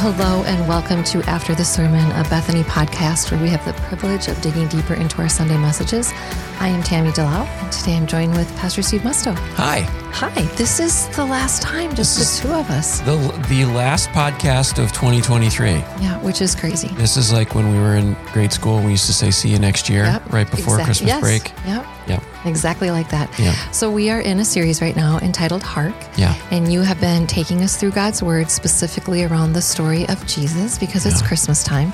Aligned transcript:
hello, 0.00 0.42
and 0.44 0.66
welcome 0.66 1.04
to 1.04 1.20
After 1.28 1.54
the 1.54 1.62
Sermon, 1.62 2.10
a 2.12 2.22
Bethany 2.30 2.62
podcast 2.62 3.30
where 3.30 3.38
we 3.38 3.50
have 3.50 3.62
the 3.66 3.74
privilege 3.82 4.28
of 4.28 4.40
digging 4.40 4.66
deeper 4.68 4.94
into 4.94 5.20
our 5.20 5.28
Sunday 5.28 5.58
messages. 5.58 6.10
I 6.58 6.68
am 6.68 6.82
Tami 6.82 7.12
Delau, 7.12 7.44
and 7.46 7.70
today 7.70 7.98
I'm 7.98 8.06
joined 8.06 8.34
with 8.34 8.48
Pastor 8.56 8.80
Steve 8.80 9.02
Musto. 9.02 9.34
Hi. 9.56 9.99
Hi, 10.12 10.42
this 10.56 10.80
is 10.80 11.08
the 11.16 11.24
last 11.24 11.62
time, 11.62 11.94
just 11.94 12.18
This 12.18 12.40
the 12.40 12.48
two 12.48 12.54
of 12.54 12.68
us. 12.70 13.00
The 13.00 13.16
the 13.48 13.64
last 13.64 14.10
podcast 14.10 14.82
of 14.82 14.92
2023. 14.92 15.70
Yeah, 15.70 16.18
which 16.20 16.42
is 16.42 16.54
crazy. 16.54 16.88
This 16.88 17.16
is 17.16 17.32
like 17.32 17.54
when 17.54 17.72
we 17.72 17.78
were 17.78 17.96
in 17.96 18.14
grade 18.32 18.52
school. 18.52 18.82
We 18.82 18.90
used 18.90 19.06
to 19.06 19.14
say 19.14 19.30
"see 19.30 19.48
you 19.48 19.58
next 19.58 19.88
year" 19.88 20.04
Yep, 20.04 20.32
right 20.32 20.50
before 20.50 20.74
exact- 20.80 20.86
Christmas 20.86 21.08
yes, 21.08 21.20
break. 21.20 21.52
Yep, 21.66 21.86
Yep. 22.08 22.22
exactly 22.44 22.90
like 22.90 23.08
that. 23.10 23.30
Yeah. 23.38 23.54
So 23.70 23.90
we 23.90 24.10
are 24.10 24.20
in 24.20 24.40
a 24.40 24.44
series 24.44 24.82
right 24.82 24.96
now 24.96 25.18
entitled 25.22 25.62
Hark. 25.62 25.94
Yeah. 26.16 26.34
And 26.50 26.70
you 26.72 26.80
have 26.82 27.00
been 27.00 27.26
taking 27.26 27.62
us 27.62 27.76
through 27.76 27.92
God's 27.92 28.22
Word, 28.22 28.50
specifically 28.50 29.24
around 29.24 29.52
the 29.54 29.62
story 29.62 30.06
of 30.08 30.26
Jesus, 30.26 30.76
because 30.76 31.06
it's 31.06 31.20
Yeah. 31.22 31.28
Christmas 31.28 31.62
time, 31.62 31.92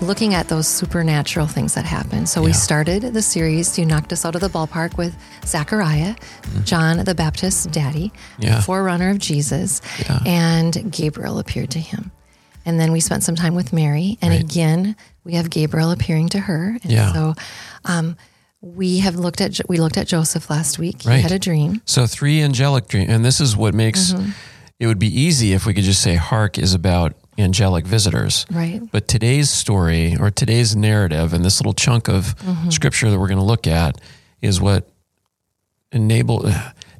looking 0.00 0.34
at 0.34 0.48
those 0.48 0.66
supernatural 0.66 1.46
things 1.46 1.74
that 1.74 1.84
happen. 1.84 2.26
So 2.26 2.42
we 2.42 2.52
started 2.52 3.12
the 3.14 3.22
series. 3.22 3.78
You 3.78 3.84
knocked 3.84 4.12
us 4.12 4.24
out 4.24 4.34
of 4.34 4.40
the 4.40 4.48
ballpark 4.48 4.96
with 4.96 5.14
Zechariah, 5.44 6.14
mm-hmm. 6.14 6.64
John 6.64 7.04
the 7.04 7.14
Daddy. 7.66 8.12
Yeah. 8.38 8.60
forerunner 8.60 9.10
of 9.10 9.18
Jesus, 9.18 9.80
Yeah. 10.00 10.20
and 10.26 10.90
Gabriel 10.92 11.38
appeared 11.38 11.70
to 11.72 11.78
him. 11.80 12.10
And 12.66 12.78
then 12.78 12.92
we 12.92 13.00
spent 13.00 13.22
some 13.24 13.34
time 13.34 13.54
with 13.54 13.72
Mary, 13.72 14.18
and 14.20 14.30
Right. 14.32 14.40
again 14.40 14.96
we 15.24 15.34
have 15.34 15.48
Gabriel 15.50 15.90
appearing 15.90 16.28
to 16.30 16.40
her. 16.40 16.78
And 16.82 16.92
Yeah. 16.92 17.12
So 17.12 17.34
um, 17.84 18.16
we 18.60 18.98
have 18.98 19.14
looked 19.16 19.40
at 19.40 19.60
we 19.68 19.78
looked 19.78 19.96
at 19.96 20.06
Joseph 20.08 20.50
last 20.50 20.78
week. 20.78 21.02
He 21.02 21.08
had 21.20 21.32
a 21.32 21.38
dream. 21.38 21.80
So 21.86 22.06
three 22.06 22.42
angelic 22.42 22.88
dreams, 22.88 23.10
and 23.10 23.24
this 23.24 23.40
is 23.40 23.56
what 23.56 23.72
makes 23.74 24.12
Mm-hmm. 24.12 24.30
it 24.80 24.86
would 24.86 24.98
be 24.98 25.08
easy 25.20 25.52
if 25.52 25.64
we 25.66 25.72
could 25.74 25.84
just 25.84 26.02
say 26.02 26.16
"Hark" 26.16 26.58
is 26.58 26.74
about 26.74 27.14
angelic 27.38 27.86
visitors. 27.86 28.44
Right. 28.50 28.82
But 28.90 29.06
today's 29.06 29.48
story 29.48 30.16
or 30.18 30.30
today's 30.30 30.74
narrative 30.74 31.32
and 31.32 31.44
this 31.44 31.60
little 31.60 31.72
chunk 31.74 32.08
of 32.08 32.34
Mm-hmm. 32.38 32.70
scripture 32.70 33.10
that 33.10 33.18
we're 33.18 33.28
going 33.28 33.38
to 33.38 33.44
look 33.44 33.66
at 33.68 34.00
is 34.42 34.60
what 34.60 34.88
enable 35.92 36.44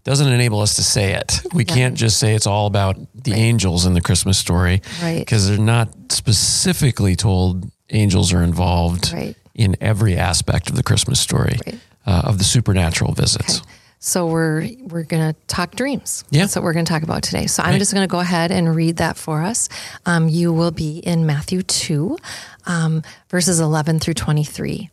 doesn't 0.08 0.32
enable 0.32 0.60
us 0.60 0.76
to 0.76 0.82
say 0.82 1.12
it. 1.12 1.40
We 1.52 1.64
Yeah. 1.66 1.74
can't 1.74 1.94
just 1.94 2.18
say 2.18 2.34
it's 2.34 2.46
all 2.46 2.66
about 2.66 2.96
the 3.14 3.34
angels 3.34 3.84
in 3.84 3.92
the 3.92 4.00
Christmas 4.00 4.38
story 4.38 4.80
Right. 5.02 5.18
because 5.18 5.48
they're 5.48 5.58
not 5.58 5.90
specifically 6.10 7.14
told 7.14 7.70
angels 7.90 8.32
are 8.32 8.42
involved 8.42 9.12
Right. 9.12 9.36
in 9.54 9.76
every 9.82 10.16
aspect 10.16 10.70
of 10.70 10.76
the 10.76 10.82
Christmas 10.82 11.20
story 11.20 11.58
Right. 11.66 11.78
uh, 12.06 12.22
of 12.24 12.38
the 12.38 12.44
supernatural 12.44 13.12
visits. 13.12 13.60
So 14.00 14.26
we're 14.26 14.66
we're 14.88 15.02
gonna 15.02 15.34
talk 15.46 15.74
dreams. 15.76 16.24
Yeah. 16.30 16.42
That's 16.42 16.54
what 16.56 16.62
we're 16.64 16.72
gonna 16.72 16.86
talk 16.86 17.02
about 17.02 17.22
today. 17.22 17.46
So 17.46 17.62
I'm 17.62 17.72
Right. 17.72 17.78
just 17.78 17.92
gonna 17.92 18.06
go 18.06 18.20
ahead 18.20 18.50
and 18.50 18.74
read 18.74 18.96
that 18.96 19.18
for 19.18 19.42
us. 19.42 19.68
Um, 20.06 20.28
you 20.30 20.54
will 20.54 20.70
be 20.70 20.98
in 21.00 21.26
Matthew 21.26 21.60
two, 21.62 22.16
um, 22.64 23.02
verses 23.28 23.60
11 23.60 23.98
through 24.00 24.14
23. 24.14 24.88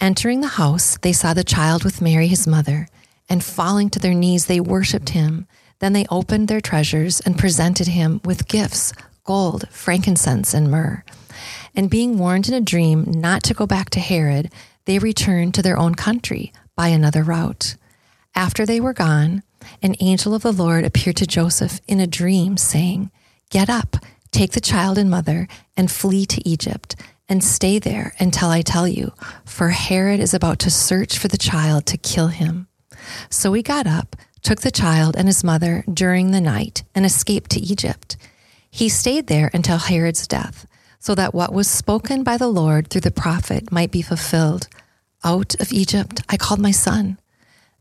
Entering 0.00 0.40
the 0.40 0.48
house, 0.62 0.96
they 1.02 1.12
saw 1.12 1.34
the 1.34 1.44
child 1.44 1.84
with 1.84 2.00
Mary, 2.00 2.26
his 2.28 2.46
mother, 2.46 2.88
and 3.28 3.44
falling 3.44 3.90
to 3.90 3.98
their 3.98 4.14
knees, 4.14 4.46
they 4.46 4.60
worshipped 4.60 5.10
him. 5.10 5.46
Then 5.80 5.92
they 5.92 6.06
opened 6.10 6.48
their 6.48 6.60
treasures 6.60 7.20
and 7.20 7.38
presented 7.38 7.88
him 7.88 8.20
with 8.24 8.48
gifts 8.48 8.92
gold, 9.24 9.68
frankincense, 9.68 10.54
and 10.54 10.70
myrrh. 10.70 11.04
And 11.74 11.90
being 11.90 12.16
warned 12.16 12.48
in 12.48 12.54
a 12.54 12.62
dream 12.62 13.04
not 13.08 13.42
to 13.42 13.52
go 13.52 13.66
back 13.66 13.90
to 13.90 14.00
Herod, 14.00 14.50
they 14.86 14.98
returned 14.98 15.52
to 15.54 15.62
their 15.62 15.78
own 15.78 15.94
country 15.94 16.50
by 16.74 16.88
another 16.88 17.22
route. 17.22 17.76
After 18.34 18.64
they 18.64 18.80
were 18.80 18.94
gone, 18.94 19.42
an 19.82 19.96
angel 20.00 20.34
of 20.34 20.40
the 20.40 20.52
Lord 20.52 20.84
appeared 20.84 21.16
to 21.16 21.26
Joseph 21.26 21.80
in 21.86 22.00
a 22.00 22.06
dream, 22.06 22.56
saying, 22.56 23.10
Get 23.50 23.68
up, 23.68 23.96
take 24.30 24.52
the 24.52 24.60
child 24.60 24.96
and 24.96 25.10
mother, 25.10 25.46
and 25.76 25.90
flee 25.90 26.24
to 26.24 26.48
Egypt, 26.48 26.96
and 27.28 27.44
stay 27.44 27.78
there 27.78 28.14
until 28.18 28.48
I 28.48 28.62
tell 28.62 28.88
you, 28.88 29.12
for 29.44 29.68
Herod 29.68 30.20
is 30.20 30.32
about 30.32 30.58
to 30.60 30.70
search 30.70 31.18
for 31.18 31.28
the 31.28 31.36
child 31.36 31.84
to 31.86 31.98
kill 31.98 32.28
him. 32.28 32.68
So 33.30 33.52
he 33.52 33.62
got 33.62 33.86
up, 33.86 34.16
took 34.42 34.60
the 34.60 34.70
child 34.70 35.16
and 35.16 35.26
his 35.26 35.44
mother 35.44 35.84
during 35.92 36.30
the 36.30 36.40
night, 36.40 36.82
and 36.94 37.04
escaped 37.04 37.50
to 37.52 37.60
Egypt. 37.60 38.16
He 38.70 38.88
stayed 38.88 39.26
there 39.26 39.50
until 39.52 39.78
Herod's 39.78 40.26
death, 40.26 40.66
so 40.98 41.14
that 41.14 41.34
what 41.34 41.52
was 41.52 41.68
spoken 41.68 42.22
by 42.22 42.36
the 42.36 42.48
Lord 42.48 42.88
through 42.88 43.02
the 43.02 43.10
prophet 43.10 43.72
might 43.72 43.90
be 43.90 44.02
fulfilled. 44.02 44.68
Out 45.24 45.54
of 45.60 45.72
Egypt 45.72 46.22
I 46.28 46.36
called 46.36 46.60
my 46.60 46.70
son. 46.70 47.18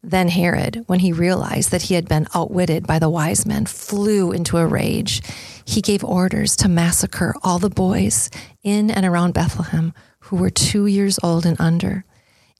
Then 0.03 0.29
Herod, 0.29 0.83
when 0.87 0.99
he 0.99 1.11
realized 1.11 1.71
that 1.71 1.83
he 1.83 1.95
had 1.95 2.07
been 2.07 2.27
outwitted 2.33 2.87
by 2.87 2.99
the 2.99 3.09
wise 3.09 3.45
men, 3.45 3.65
flew 3.65 4.31
into 4.31 4.57
a 4.57 4.65
rage. 4.65 5.21
He 5.65 5.81
gave 5.81 6.03
orders 6.03 6.55
to 6.57 6.69
massacre 6.69 7.35
all 7.43 7.59
the 7.59 7.69
boys 7.69 8.29
in 8.63 8.89
and 8.89 9.05
around 9.05 9.33
Bethlehem 9.33 9.93
who 10.27 10.35
were 10.35 10.49
two 10.49 10.85
years 10.85 11.19
old 11.23 11.45
and 11.45 11.59
under, 11.59 12.05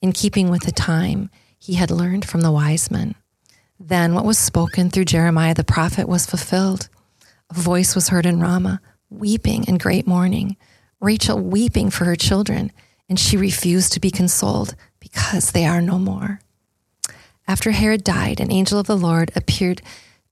in 0.02 0.12
keeping 0.12 0.50
with 0.50 0.64
the 0.64 0.72
time 0.72 1.30
he 1.60 1.76
had 1.76 1.92
learned 1.92 2.26
from 2.26 2.42
the 2.42 2.52
wise 2.52 2.90
men. 2.92 3.16
Then 3.80 4.14
what 4.14 4.26
was 4.26 4.38
spoken 4.38 4.90
through 4.90 5.06
Jeremiah 5.06 5.54
the 5.54 5.64
prophet 5.64 6.08
was 6.08 6.26
fulfilled. 6.26 6.90
A 7.50 7.54
voice 7.54 7.96
was 7.96 8.10
heard 8.10 8.26
in 8.26 8.40
Ramah, 8.40 8.82
weeping 9.10 9.66
in 9.66 9.78
great 9.78 10.08
mourning, 10.08 10.58
Rachel 11.00 11.40
weeping 11.40 11.90
for 11.90 12.06
her 12.06 12.16
children, 12.16 12.72
and 13.08 13.20
she 13.20 13.38
refused 13.38 13.94
to 13.94 14.00
be 14.00 14.12
consoled 14.12 14.76
because 15.00 15.52
they 15.52 15.66
are 15.66 15.82
no 15.82 16.00
more. 16.00 16.40
After 17.48 17.72
Herod 17.72 18.04
died, 18.04 18.40
an 18.40 18.52
angel 18.52 18.80
of 18.80 18.88
the 18.88 18.98
Lord 18.98 19.32
appeared 19.36 19.82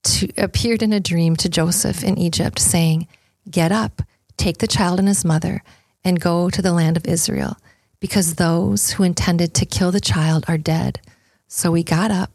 to 0.03 0.31
appeared 0.37 0.83
in 0.83 0.93
a 0.93 0.99
dream 0.99 1.35
to 1.37 1.49
Joseph 1.49 2.03
in 2.03 2.17
Egypt, 2.17 2.59
saying, 2.59 3.07
Get 3.49 3.71
up, 3.71 4.01
take 4.37 4.57
the 4.57 4.67
child 4.67 4.99
and 4.99 5.07
his 5.07 5.25
mother, 5.25 5.63
and 6.03 6.19
go 6.19 6.49
to 6.49 6.61
the 6.61 6.73
land 6.73 6.97
of 6.97 7.07
Israel, 7.07 7.57
because 7.99 8.35
those 8.35 8.91
who 8.91 9.03
intended 9.03 9.53
to 9.55 9.65
kill 9.65 9.91
the 9.91 9.99
child 9.99 10.45
are 10.47 10.57
dead. 10.57 10.99
So 11.47 11.73
he 11.73 11.83
got 11.83 12.11
up, 12.11 12.31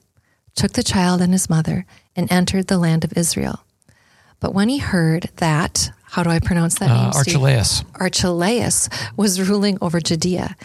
took 0.54 0.72
the 0.72 0.82
child 0.82 1.20
and 1.20 1.32
his 1.32 1.50
mother, 1.50 1.86
and 2.16 2.30
entered 2.30 2.66
the 2.66 2.78
land 2.78 3.04
of 3.04 3.16
Israel. 3.16 3.64
But 4.40 4.54
when 4.54 4.68
he 4.68 4.78
heard 4.78 5.30
that, 5.36 5.90
how 6.04 6.22
do 6.22 6.30
I 6.30 6.38
pronounce 6.38 6.76
that 6.78 6.90
Uh, 6.90 7.02
name? 7.02 7.12
Steve? 7.12 7.34
Archelaus. 7.36 7.84
Archelaus 7.94 8.88
was 9.16 9.40
ruling 9.40 9.78
over 9.80 10.00
Judea 10.00 10.56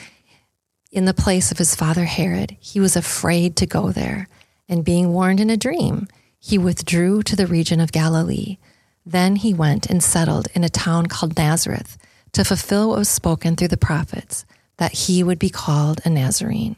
in 0.92 1.06
the 1.06 1.14
place 1.14 1.52
of 1.52 1.58
his 1.58 1.76
father 1.76 2.06
Herod. 2.06 2.56
He 2.60 2.80
was 2.80 2.96
afraid 2.96 3.56
to 3.58 3.66
go 3.66 3.92
there, 3.92 4.28
and 4.70 4.86
being 4.86 5.12
warned 5.12 5.40
in 5.40 5.50
a 5.50 5.58
dream, 5.58 6.08
he 6.40 6.58
withdrew 6.58 7.22
to 7.24 7.36
the 7.36 7.48
region 7.48 7.80
of 7.80 7.92
Galilee. 7.92 8.58
Then 9.06 9.36
he 9.36 9.54
went 9.54 9.86
and 9.88 10.02
settled 10.02 10.48
in 10.54 10.64
a 10.64 10.70
town 10.70 11.08
called 11.08 11.38
Nazareth 11.38 11.98
to 12.32 12.44
fulfill 12.46 12.90
what 12.90 13.00
was 13.00 13.10
spoken 13.10 13.56
through 13.56 13.68
the 13.70 13.78
prophets 13.78 14.46
that 14.78 14.94
he 14.94 15.24
would 15.24 15.40
be 15.40 15.50
called 15.50 16.02
a 16.06 16.10
Nazarene. 16.10 16.76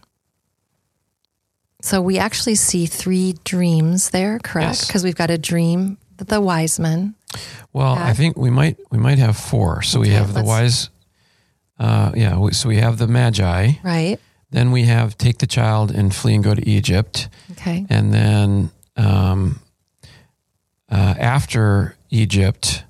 So 1.87 2.01
we 2.01 2.17
actually 2.17 2.55
see 2.55 2.85
three 2.85 3.35
dreams 3.45 4.09
there, 4.09 4.39
correct? 4.39 4.67
Yes. 4.67 4.87
Because 4.87 5.03
we've 5.05 5.15
got 5.15 5.29
a 5.29 5.37
dream 5.37 5.97
the 6.17 6.41
wise 6.41 6.79
men, 6.79 7.15
Well, 7.73 7.93
I 7.93 8.13
think 8.13 8.37
we 8.37 8.49
might 8.49 8.77
we 8.91 8.97
might 8.97 9.19
have 9.19 9.37
four. 9.37 9.81
So 9.81 9.99
we 9.99 10.09
have 10.09 10.33
the 10.33 10.43
wise. 10.43 10.89
Uh, 11.79 12.11
yeah. 12.15 12.49
So 12.51 12.69
we 12.69 12.77
have 12.77 12.97
the 12.97 13.07
magi. 13.07 13.73
right? 13.83 14.19
Then 14.49 14.71
we 14.71 14.83
have 14.83 15.17
take 15.17 15.37
the 15.37 15.47
child 15.47 15.91
and 15.91 16.13
flee 16.13 16.35
and 16.35 16.43
go 16.43 16.55
to 16.55 16.67
Egypt. 16.67 17.29
Okay. 17.51 17.85
And 17.89 18.13
then 18.13 18.71
um, 18.95 19.59
uh, 20.89 21.15
after 21.17 21.95
Egypt 22.09 22.83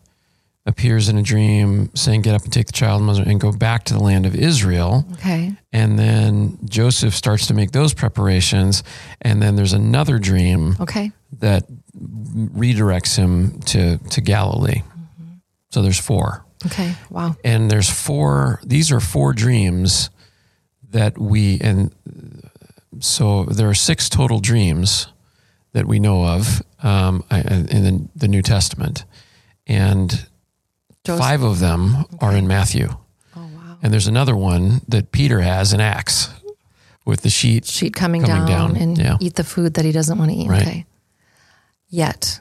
appears 0.68 1.08
in 1.10 1.18
a 1.18 1.24
dream 1.24 1.90
saying, 1.96 2.22
Get 2.22 2.36
up 2.36 2.44
and 2.44 2.52
take 2.54 2.68
the 2.68 2.74
child 2.74 2.98
and 2.98 3.08
mother 3.08 3.24
and 3.26 3.40
go 3.40 3.52
back 3.52 3.86
to 3.86 3.94
the 3.94 4.00
land 4.04 4.26
of 4.26 4.36
Israel. 4.36 5.06
Okay. 5.14 5.54
And 5.72 5.98
then 5.98 6.60
Joseph 6.66 7.16
starts 7.16 7.48
to 7.48 7.54
make 7.54 7.72
those 7.72 7.94
preparations. 7.94 8.84
And 9.22 9.42
then 9.42 9.56
there's 9.56 9.74
another 9.74 10.20
dream 10.20 10.76
Okay. 10.80 11.12
that 11.40 11.64
redirects 11.98 13.16
him 13.18 13.60
to, 13.62 13.98
to 13.98 14.22
Galilee. 14.22 14.84
So 15.72 15.82
there's 15.82 16.00
four. 16.00 16.46
Okay. 16.66 16.96
Wow. 17.10 17.36
And 17.44 17.72
there's 17.72 17.90
four, 17.90 18.60
these 18.64 18.92
are 18.92 19.00
four 19.00 19.34
dreams 19.34 20.10
that 20.90 21.18
we, 21.18 21.60
and 21.62 21.94
so 23.00 23.44
there 23.46 23.70
are 23.70 23.74
six 23.74 24.10
total 24.10 24.40
dreams 24.40 25.08
that 25.74 25.86
we 25.86 26.00
know 26.00 26.26
of 26.26 26.62
um, 26.84 27.24
in 27.32 27.84
the, 27.84 28.10
the 28.16 28.28
New 28.28 28.42
Testament. 28.42 29.06
And 29.68 30.27
Joseph- 31.08 31.26
five 31.26 31.44
of 31.44 31.60
them 31.60 32.06
are 32.20 32.36
in 32.36 32.48
Matthew. 32.48 32.90
Oh 33.36 33.42
wow. 33.42 33.78
And 33.82 33.92
there's 33.92 34.08
another 34.08 34.36
one 34.36 34.82
that 34.88 35.12
Peter 35.12 35.42
has 35.42 35.74
in 35.74 35.80
Acts 35.82 36.30
with 37.06 37.22
the 37.22 37.30
sheet. 37.30 37.66
Sheet 37.66 37.96
coming, 37.96 38.22
Coming 38.22 38.46
down, 38.46 38.74
down, 38.74 38.76
and 38.76 38.98
yeah. 38.98 39.18
eat 39.20 39.36
the 39.36 39.44
food 39.44 39.76
that 39.76 39.86
he 39.86 39.92
doesn't 39.92 40.18
want 40.18 40.32
to 40.32 40.38
eat. 40.38 40.50
Right. 40.50 40.62
Okay. 40.62 40.86
Yet, 41.90 42.40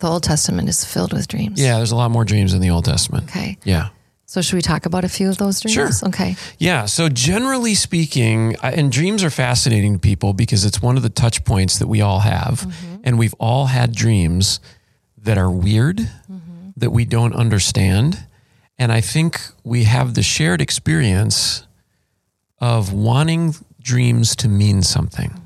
the 0.00 0.08
Old 0.08 0.24
Testament 0.24 0.68
is 0.68 0.84
filled 0.84 1.12
with 1.12 1.28
dreams. 1.28 1.60
Yeah, 1.60 1.76
there's 1.76 1.92
a 1.92 1.96
lot 1.96 2.10
more 2.10 2.24
dreams 2.24 2.52
in 2.52 2.60
the 2.60 2.70
Old 2.70 2.84
Testament. 2.84 3.24
Okay. 3.30 3.56
Yeah. 3.64 3.90
So 4.26 4.42
should 4.42 4.56
we 4.56 4.62
talk 4.62 4.84
about 4.84 5.04
a 5.04 5.08
few 5.08 5.28
of 5.28 5.36
those 5.36 5.60
dreams? 5.60 5.74
Sure. 6.00 6.08
Okay. 6.08 6.34
Yeah. 6.58 6.86
So 6.86 7.08
generally 7.08 7.74
speaking, 7.74 8.56
and 8.62 8.90
dreams 8.90 9.22
are 9.22 9.30
fascinating 9.30 9.92
to 9.92 9.98
people 10.00 10.32
because 10.32 10.64
it's 10.64 10.82
one 10.82 10.96
of 10.96 11.04
the 11.04 11.08
touch 11.08 11.44
points 11.44 11.78
that 11.78 11.86
we 11.86 12.00
all 12.00 12.20
have, 12.20 12.62
mm-hmm. 12.62 12.96
and 13.04 13.16
we've 13.16 13.34
all 13.34 13.66
had 13.66 13.94
dreams 13.94 14.58
that 15.18 15.38
are 15.38 15.50
weird, 15.50 15.98
mm-hmm. 15.98 16.53
That 16.76 16.90
we 16.90 17.04
don't 17.04 17.34
understand. 17.34 18.26
And 18.78 18.90
I 18.92 19.00
think 19.00 19.40
we 19.62 19.84
have 19.84 20.14
the 20.14 20.22
shared 20.22 20.60
experience 20.60 21.66
of 22.60 22.92
wanting 22.92 23.54
dreams 23.80 24.34
to 24.36 24.48
mean 24.48 24.82
something. 24.82 25.40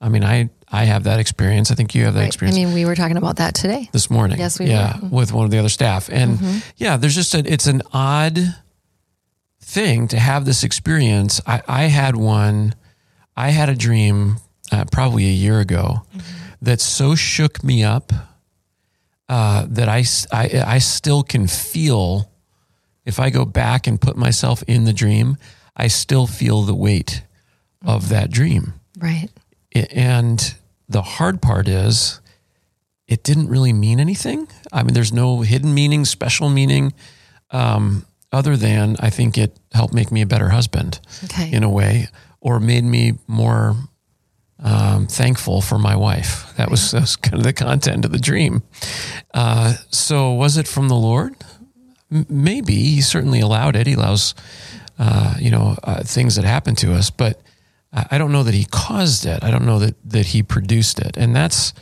I 0.00 0.08
mean, 0.10 0.22
I, 0.24 0.50
I 0.70 0.84
have 0.84 1.04
that 1.04 1.18
experience. 1.20 1.70
I 1.70 1.74
think 1.74 1.94
you 1.94 2.04
have 2.04 2.14
that 2.14 2.20
Right. 2.20 2.24
I 2.24 2.28
experience 2.28 2.56
mean, 2.56 2.74
we 2.74 2.84
were 2.84 2.94
talking 2.94 3.16
about 3.16 3.36
that 3.36 3.54
today. 3.54 3.88
this 3.92 4.10
morning. 4.10 4.38
Yes, 4.38 4.58
we 4.58 4.66
yeah, 4.66 4.96
were. 5.00 5.08
Mhm. 5.08 5.10
with 5.10 5.32
one 5.32 5.44
of 5.46 5.50
the 5.50 5.58
other 5.58 5.68
staff, 5.70 6.08
and 6.10 6.38
Mm-hmm. 6.38 6.58
yeah, 6.76 6.96
there's 6.98 7.14
just 7.14 7.34
a 7.34 7.38
it's 7.50 7.66
an 7.66 7.80
odd 7.92 8.38
thing 9.62 10.08
to 10.08 10.18
have 10.18 10.44
this 10.44 10.62
experience. 10.64 11.40
I, 11.46 11.62
I 11.66 11.82
had 11.84 12.16
one. 12.16 12.74
I 13.36 13.50
had 13.50 13.68
a 13.68 13.74
dream 13.74 14.36
uh, 14.72 14.84
probably 14.92 15.24
a 15.26 15.32
year 15.32 15.60
ago 15.60 16.02
Mm-hmm. 16.14 16.20
that 16.62 16.80
so 16.80 17.14
shook 17.14 17.62
me 17.64 17.82
up 17.82 18.12
uh, 19.28 19.66
that 19.68 19.88
I 19.88 20.78
still 20.78 21.22
can 21.22 21.46
feel 21.46 22.30
if 23.04 23.18
I 23.20 23.30
go 23.30 23.44
back 23.44 23.86
and 23.86 24.00
put 24.00 24.16
myself 24.16 24.62
in 24.66 24.84
the 24.84 24.92
dream, 24.92 25.36
I 25.76 25.88
still 25.88 26.26
feel 26.26 26.62
the 26.62 26.74
weight 26.74 27.22
of 27.84 28.08
that 28.08 28.30
dream. 28.30 28.74
Right. 28.98 29.28
I- 29.74 29.86
And 29.92 30.54
the 30.88 31.02
hard 31.02 31.40
part 31.42 31.68
is 31.68 32.20
it 33.06 33.22
didn't 33.22 33.48
really 33.48 33.72
mean 33.72 34.00
anything. 34.00 34.48
I 34.72 34.82
mean, 34.82 34.94
there's 34.94 35.12
no 35.12 35.42
hidden 35.42 35.72
meaning, 35.74 36.04
special 36.04 36.48
meaning, 36.48 36.92
um, 37.50 38.04
other 38.32 38.56
than 38.56 38.96
I 38.98 39.10
think 39.10 39.38
it 39.38 39.56
helped 39.72 39.94
make 39.94 40.10
me 40.10 40.20
a 40.22 40.26
better 40.26 40.48
husband 40.50 41.00
Okay. 41.24 41.52
in 41.52 41.62
a 41.62 41.70
way, 41.70 42.08
or 42.40 42.58
made 42.58 42.84
me 42.84 43.12
more 43.28 43.76
um, 44.58 45.06
thankful 45.06 45.60
for 45.60 45.78
my 45.78 45.96
wife. 45.96 46.54
That 46.56 46.70
was, 46.70 46.90
that 46.92 47.02
was 47.02 47.16
kind 47.16 47.34
of 47.34 47.42
the 47.42 47.52
content 47.52 48.04
of 48.04 48.12
the 48.12 48.18
dream. 48.18 48.62
Uh, 49.34 49.74
so, 49.90 50.32
was 50.32 50.56
it 50.56 50.66
from 50.66 50.88
the 50.88 50.94
Lord? 50.94 51.34
M- 52.10 52.26
maybe 52.28 52.74
he 52.74 53.00
certainly 53.00 53.40
allowed 53.40 53.76
it. 53.76 53.86
He 53.86 53.94
allows, 53.94 54.34
uh, 54.98 55.34
you 55.38 55.50
know, 55.50 55.76
uh, 55.84 56.02
things 56.02 56.36
that 56.36 56.44
happen 56.44 56.74
to 56.76 56.94
us, 56.94 57.10
but 57.10 57.40
I 58.10 58.18
don't 58.18 58.32
know 58.32 58.42
that 58.42 58.54
he 58.54 58.66
caused 58.70 59.24
it. 59.24 59.42
I 59.42 59.50
don't 59.50 59.64
know 59.64 59.78
that 59.78 59.94
that 60.10 60.26
he 60.26 60.42
produced 60.42 60.98
it, 60.98 61.16
and 61.16 61.34
that's 61.34 61.72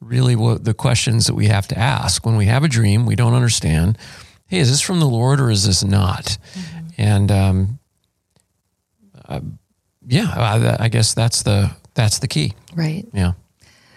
really 0.00 0.36
what 0.36 0.64
the 0.64 0.74
questions 0.74 1.26
that 1.26 1.34
we 1.34 1.46
have 1.46 1.66
to 1.68 1.78
ask 1.78 2.24
when 2.24 2.36
we 2.36 2.46
have 2.46 2.62
a 2.62 2.68
dream 2.68 3.04
we 3.04 3.16
don't 3.16 3.34
understand. 3.34 3.98
Hey, 4.46 4.58
is 4.58 4.70
this 4.70 4.80
from 4.80 5.00
the 5.00 5.08
Lord 5.08 5.40
or 5.40 5.50
is 5.50 5.66
this 5.66 5.82
not? 5.82 6.38
And 6.96 7.30
um, 7.30 7.78
uh, 9.28 9.40
yeah, 10.06 10.32
I, 10.34 10.84
I 10.84 10.88
guess 10.88 11.14
that's 11.14 11.42
the 11.42 11.70
that's 12.00 12.18
the 12.20 12.28
key. 12.28 12.54
Right. 12.74 13.06
Yeah. 13.12 13.32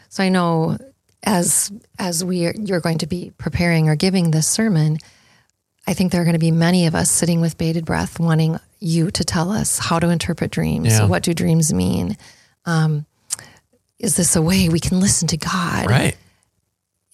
So 0.09 0.23
I 0.23 0.29
know 0.29 0.77
as 1.23 1.71
as 1.97 2.23
we 2.23 2.45
are, 2.45 2.53
you're 2.57 2.81
going 2.81 2.97
to 2.99 3.07
be 3.07 3.31
preparing 3.37 3.87
or 3.89 3.95
giving 3.95 4.31
this 4.31 4.47
sermon, 4.47 4.97
I 5.87 5.93
think 5.93 6.11
there 6.11 6.21
are 6.21 6.25
going 6.25 6.33
to 6.33 6.39
be 6.39 6.51
many 6.51 6.85
of 6.87 6.95
us 6.95 7.09
sitting 7.09 7.39
with 7.41 7.57
bated 7.57 7.85
breath, 7.85 8.19
wanting 8.19 8.59
you 8.79 9.09
to 9.11 9.23
tell 9.23 9.51
us 9.51 9.79
how 9.79 9.99
to 9.99 10.09
interpret 10.09 10.51
dreams. 10.51 10.89
Yeah. 10.89 11.05
What 11.07 11.23
do 11.23 11.33
dreams 11.33 11.73
mean? 11.73 12.17
Um, 12.65 13.05
is 13.99 14.15
this 14.17 14.35
a 14.35 14.41
way 14.41 14.67
we 14.69 14.79
can 14.81 14.99
listen 14.99 15.27
to 15.29 15.37
God? 15.37 15.89
Right. 15.89 16.17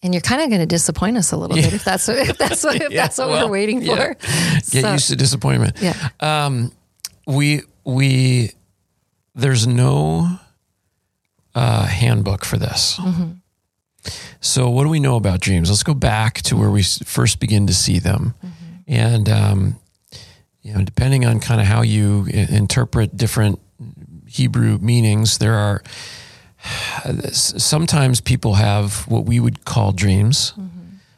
And 0.01 0.13
you're 0.13 0.21
kind 0.21 0.42
of 0.42 0.50
going 0.50 0.62
to 0.62 0.65
disappoint 0.65 1.18
us 1.18 1.31
a 1.31 1.38
little 1.38 1.56
Yeah. 1.57 1.65
bit 1.65 1.74
if 1.74 1.83
that's 1.83 2.07
what, 2.07 2.18
if 2.18 2.38
that's 2.38 2.63
what, 2.63 2.75
if 2.81 2.92
Yeah, 2.92 3.03
that's 3.03 3.18
what 3.18 3.30
well, 3.30 3.45
we're 3.45 3.51
waiting 3.51 3.81
for. 3.85 4.15
Get 4.15 4.63
So- 4.83 4.92
used 4.94 5.09
to 5.09 5.15
disappointment. 5.15 5.77
Yeah. 5.81 6.09
Um, 6.19 6.71
we 7.27 7.62
we 7.85 8.51
there's 9.35 9.68
no 9.68 10.39
uh, 11.59 11.85
handbook 11.85 12.45
for 12.45 12.57
this. 12.57 13.00
So 14.39 14.69
what 14.69 14.83
do 14.83 14.89
we 14.89 15.00
know 15.01 15.17
about 15.17 15.41
dreams? 15.41 15.69
Let's 15.69 15.83
go 15.83 15.94
back 15.94 16.41
to 16.44 16.56
where 16.56 16.71
we 16.71 16.83
first 16.83 17.39
begin 17.39 17.67
to 17.67 17.73
see 17.73 18.00
them, 18.00 18.33
and 18.88 19.27
um, 19.27 19.75
you 20.61 20.73
know, 20.73 20.83
depending 20.83 21.25
on 21.25 21.39
kind 21.41 21.59
of 21.59 21.67
how 21.67 21.81
you 21.81 22.25
interpret 22.31 23.17
different 23.17 23.59
Hebrew 24.25 24.77
meanings, 24.77 25.38
there 25.38 25.56
are 25.56 25.83
sometimes 27.33 28.21
people 28.21 28.53
have 28.53 29.06
what 29.07 29.25
we 29.25 29.39
would 29.39 29.65
call 29.65 29.91
dreams. 29.91 30.53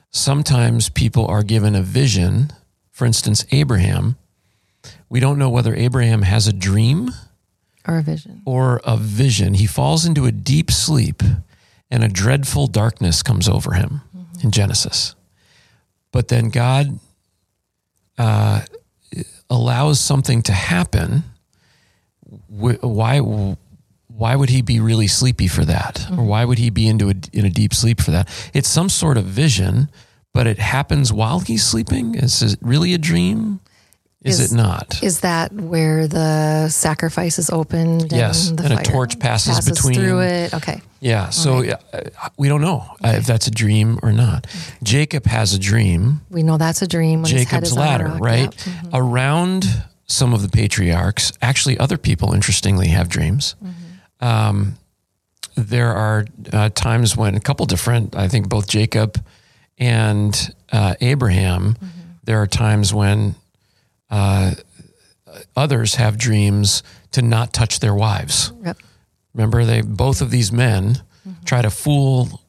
Sometimes 0.09 0.89
people 0.89 1.25
are 1.27 1.43
given 1.43 1.75
a 1.75 1.81
vision. 1.81 2.51
For 2.91 3.05
instance, 3.05 3.45
Abraham. 3.51 4.15
We 5.09 5.19
don't 5.19 5.37
know 5.37 5.49
whether 5.49 5.75
Abraham 5.75 6.23
has 6.23 6.47
a 6.47 6.53
dream 6.53 7.11
Or 7.87 7.97
a 7.97 8.01
vision. 8.03 8.41
or 8.45 8.81
a 8.83 8.95
vision. 8.97 9.53
He 9.55 9.65
falls 9.65 10.05
into 10.05 10.25
a 10.25 10.31
deep 10.31 10.69
sleep 10.71 11.23
and 11.89 12.03
a 12.03 12.07
dreadful 12.07 12.67
darkness 12.67 13.23
comes 13.23 13.49
over 13.49 13.73
him 13.73 14.01
in 14.43 14.51
Genesis. 14.51 15.15
But 16.11 16.27
then 16.27 16.49
God 16.49 16.99
uh, 18.17 18.61
allows 19.49 19.99
something 19.99 20.41
to 20.43 20.53
happen. 20.53 21.23
Why? 22.49 23.19
Why 24.07 24.35
would 24.35 24.49
he 24.49 24.61
be 24.61 24.79
really 24.79 25.07
sleepy 25.07 25.47
for 25.47 25.65
that, 25.65 26.05
or 26.15 26.23
why 26.23 26.45
would 26.45 26.59
he 26.59 26.69
be 26.69 26.87
into 26.87 27.09
a, 27.09 27.13
in 27.33 27.45
a 27.45 27.49
deep 27.49 27.73
sleep 27.73 27.99
for 27.99 28.11
that? 28.11 28.29
It's 28.53 28.67
some 28.67 28.89
sort 28.89 29.17
of 29.17 29.23
vision, 29.25 29.89
but 30.33 30.45
it 30.47 30.59
happens 30.59 31.11
while 31.11 31.39
he's 31.39 31.65
sleeping. 31.65 32.13
Is 32.15 32.41
it 32.43 32.59
really 32.61 32.93
a 32.93 32.97
dream? 32.99 33.61
Is, 34.23 34.39
Is- 34.39 34.53
it 34.53 34.55
not? 34.55 35.01
Is 35.01 35.21
that 35.21 35.51
where 35.51 36.07
the 36.07 36.69
sacrifice 36.69 37.39
is 37.39 37.49
opened? 37.49 38.11
Yes, 38.11 38.49
and, 38.49 38.59
the 38.59 38.65
and 38.65 38.73
a 38.79 38.83
torch 38.83 39.17
passes 39.19 39.67
between- 39.67 39.95
through 39.95 40.21
it. 40.21 40.53
Okay. 40.53 40.81
Yeah. 40.99 41.29
So 41.29 41.61
right. 41.61 41.73
uh, 41.93 42.29
we 42.37 42.47
don't 42.47 42.61
know 42.61 42.85
uh, 43.03 43.13
if 43.17 43.25
that's 43.25 43.47
a 43.47 43.51
dream 43.51 43.97
or 44.03 44.11
not. 44.11 44.45
Jacob 44.83 45.25
has 45.25 45.53
a 45.55 45.59
dream. 45.59 46.21
We 46.29 46.43
know 46.43 46.57
that's 46.57 46.83
a 46.83 46.87
dream. 46.87 47.23
When 47.23 47.31
his 47.31 47.41
head 47.49 47.63
Jacob's 47.63 47.71
is 47.71 47.77
on 47.77 47.83
a 47.83 47.89
ladder, 47.89 48.07
right? 48.19 48.41
Yep. 48.67 48.75
Mhm. 48.75 48.89
Around 48.93 49.65
some 50.05 50.33
of 50.35 50.43
the 50.43 50.49
patriarchs, 50.49 51.33
actually, 51.41 51.79
other 51.79 51.97
people, 51.97 52.33
interestingly, 52.33 52.89
have 52.89 53.09
dreams. 53.09 53.55
Mm-hmm. 53.63 54.25
Um, 54.27 54.77
there 55.55 55.93
are 55.93 56.25
uh, 56.53 56.69
times 56.69 57.17
when 57.17 57.33
a 57.35 57.39
couple 57.39 57.65
different, 57.65 58.15
I 58.15 58.27
think 58.27 58.47
both 58.49 58.67
Jacob 58.67 59.19
and 59.79 60.53
uh, 60.71 60.93
Abraham, 61.01 61.73
Mm-hmm. 61.73 61.87
there 62.25 62.39
are 62.41 62.47
times 62.47 62.93
when 62.93 63.35
uh, 64.11 64.53
others 65.55 65.95
have 65.95 66.17
dreams 66.17 66.83
to 67.11 67.21
not 67.21 67.53
touch 67.53 67.79
their 67.79 67.95
wives. 67.95 68.51
Yep. 68.63 68.77
Remember, 69.33 69.63
they 69.65 69.81
both 69.81 70.21
of 70.21 70.29
these 70.31 70.51
men 70.51 71.01
Mm-hmm. 71.21 71.43
try 71.45 71.61
to 71.61 71.69
fool 71.69 72.41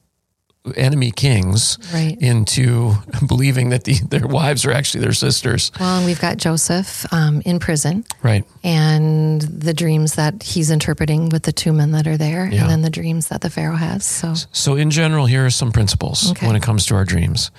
enemy 0.75 1.11
kings 1.11 1.77
Right. 1.93 2.17
into 2.19 2.95
believing 3.27 3.69
that 3.69 3.83
the, 3.83 3.93
their 4.09 4.25
wives 4.25 4.65
are 4.65 4.71
actually 4.71 5.01
their 5.03 5.13
sisters. 5.13 5.71
Well, 5.79 5.97
and 5.97 6.05
we've 6.07 6.19
got 6.19 6.37
Joseph 6.37 7.05
um, 7.13 7.43
in 7.45 7.59
prison 7.59 8.03
Right. 8.23 8.45
and 8.63 9.41
the 9.43 9.75
dreams 9.75 10.15
that 10.15 10.41
he's 10.41 10.71
interpreting 10.71 11.29
with 11.29 11.43
the 11.43 11.51
two 11.51 11.71
men 11.71 11.91
that 11.91 12.07
are 12.07 12.17
there, 12.17 12.47
Yeah. 12.47 12.61
and 12.61 12.69
then 12.71 12.81
the 12.81 12.89
dreams 12.89 13.27
that 13.27 13.41
the 13.41 13.51
Pharaoh 13.51 13.75
has. 13.75 14.05
So, 14.05 14.33
So, 14.51 14.75
in 14.75 14.89
general, 14.89 15.27
here 15.27 15.45
are 15.45 15.51
some 15.51 15.71
principles 15.71 16.31
Okay. 16.31 16.47
when 16.47 16.55
it 16.55 16.63
comes 16.63 16.87
to 16.87 16.95
our 16.95 17.05
dreams. 17.05 17.51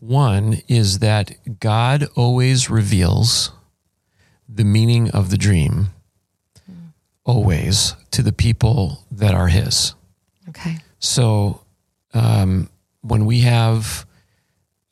One 0.00 0.60
is 0.66 0.98
that 0.98 1.60
God 1.60 2.08
always 2.16 2.70
reveals 2.70 3.52
the 4.48 4.64
meaning 4.64 5.10
of 5.10 5.30
the 5.30 5.36
dream, 5.36 5.90
always, 7.24 7.94
to 8.10 8.22
the 8.22 8.32
people 8.32 9.04
that 9.10 9.34
are 9.34 9.48
His. 9.48 9.94
okay. 10.48 10.78
So 10.98 11.62
um, 12.12 12.68
when 13.02 13.24
we 13.24 13.40
have 13.40 14.04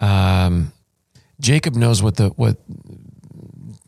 um, 0.01 0.73
Jacob 1.41 1.75
knows 1.75 2.03
what 2.03 2.17
the 2.17 2.29
what 2.31 2.57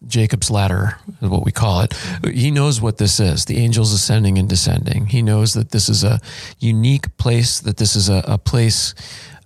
Jacob's 0.06 0.50
ladder 0.50 0.98
is 1.22 1.28
what 1.28 1.44
we 1.44 1.52
call 1.52 1.82
it. 1.82 1.94
He 2.24 2.50
knows 2.50 2.80
what 2.80 2.98
this 2.98 3.20
is. 3.20 3.44
The 3.44 3.58
angels 3.58 3.92
ascending 3.92 4.38
and 4.38 4.48
descending. 4.48 5.06
He 5.06 5.22
knows 5.22 5.54
that 5.54 5.70
this 5.70 5.88
is 5.88 6.02
a 6.02 6.20
unique 6.58 7.16
place. 7.16 7.60
That 7.60 7.76
this 7.76 7.94
is 7.94 8.08
a, 8.08 8.24
a 8.26 8.38
place 8.38 8.94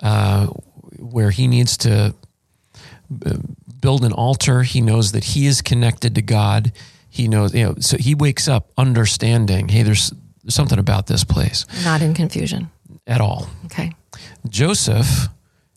uh, 0.03 0.49
where 0.99 1.31
he 1.31 1.47
needs 1.47 1.77
to 1.79 2.15
uh, 3.27 3.37
build 3.81 4.05
an 4.05 4.13
altar. 4.13 4.63
He 4.63 4.81
knows 4.81 5.13
that 5.13 5.25
he 5.25 5.47
is 5.47 5.63
connected 5.63 6.15
to 6.15 6.23
God. 6.23 6.73
He 7.09 7.29
knows, 7.29 7.55
you 7.55 7.65
know, 7.65 7.75
so 7.81 7.97
he 7.97 8.15
wakes 8.15 8.49
up 8.49 8.71
understanding. 8.77 9.69
Hey, 9.69 9.83
there's 9.83 10.13
something 10.49 10.79
about 10.79 11.07
this 11.07 11.25
place 11.25 11.65
Not 11.85 12.03
in 12.03 12.15
confusion. 12.15 12.71
at 13.07 13.21
all. 13.21 13.49
Okay. 13.67 13.93
Joseph 14.49 15.29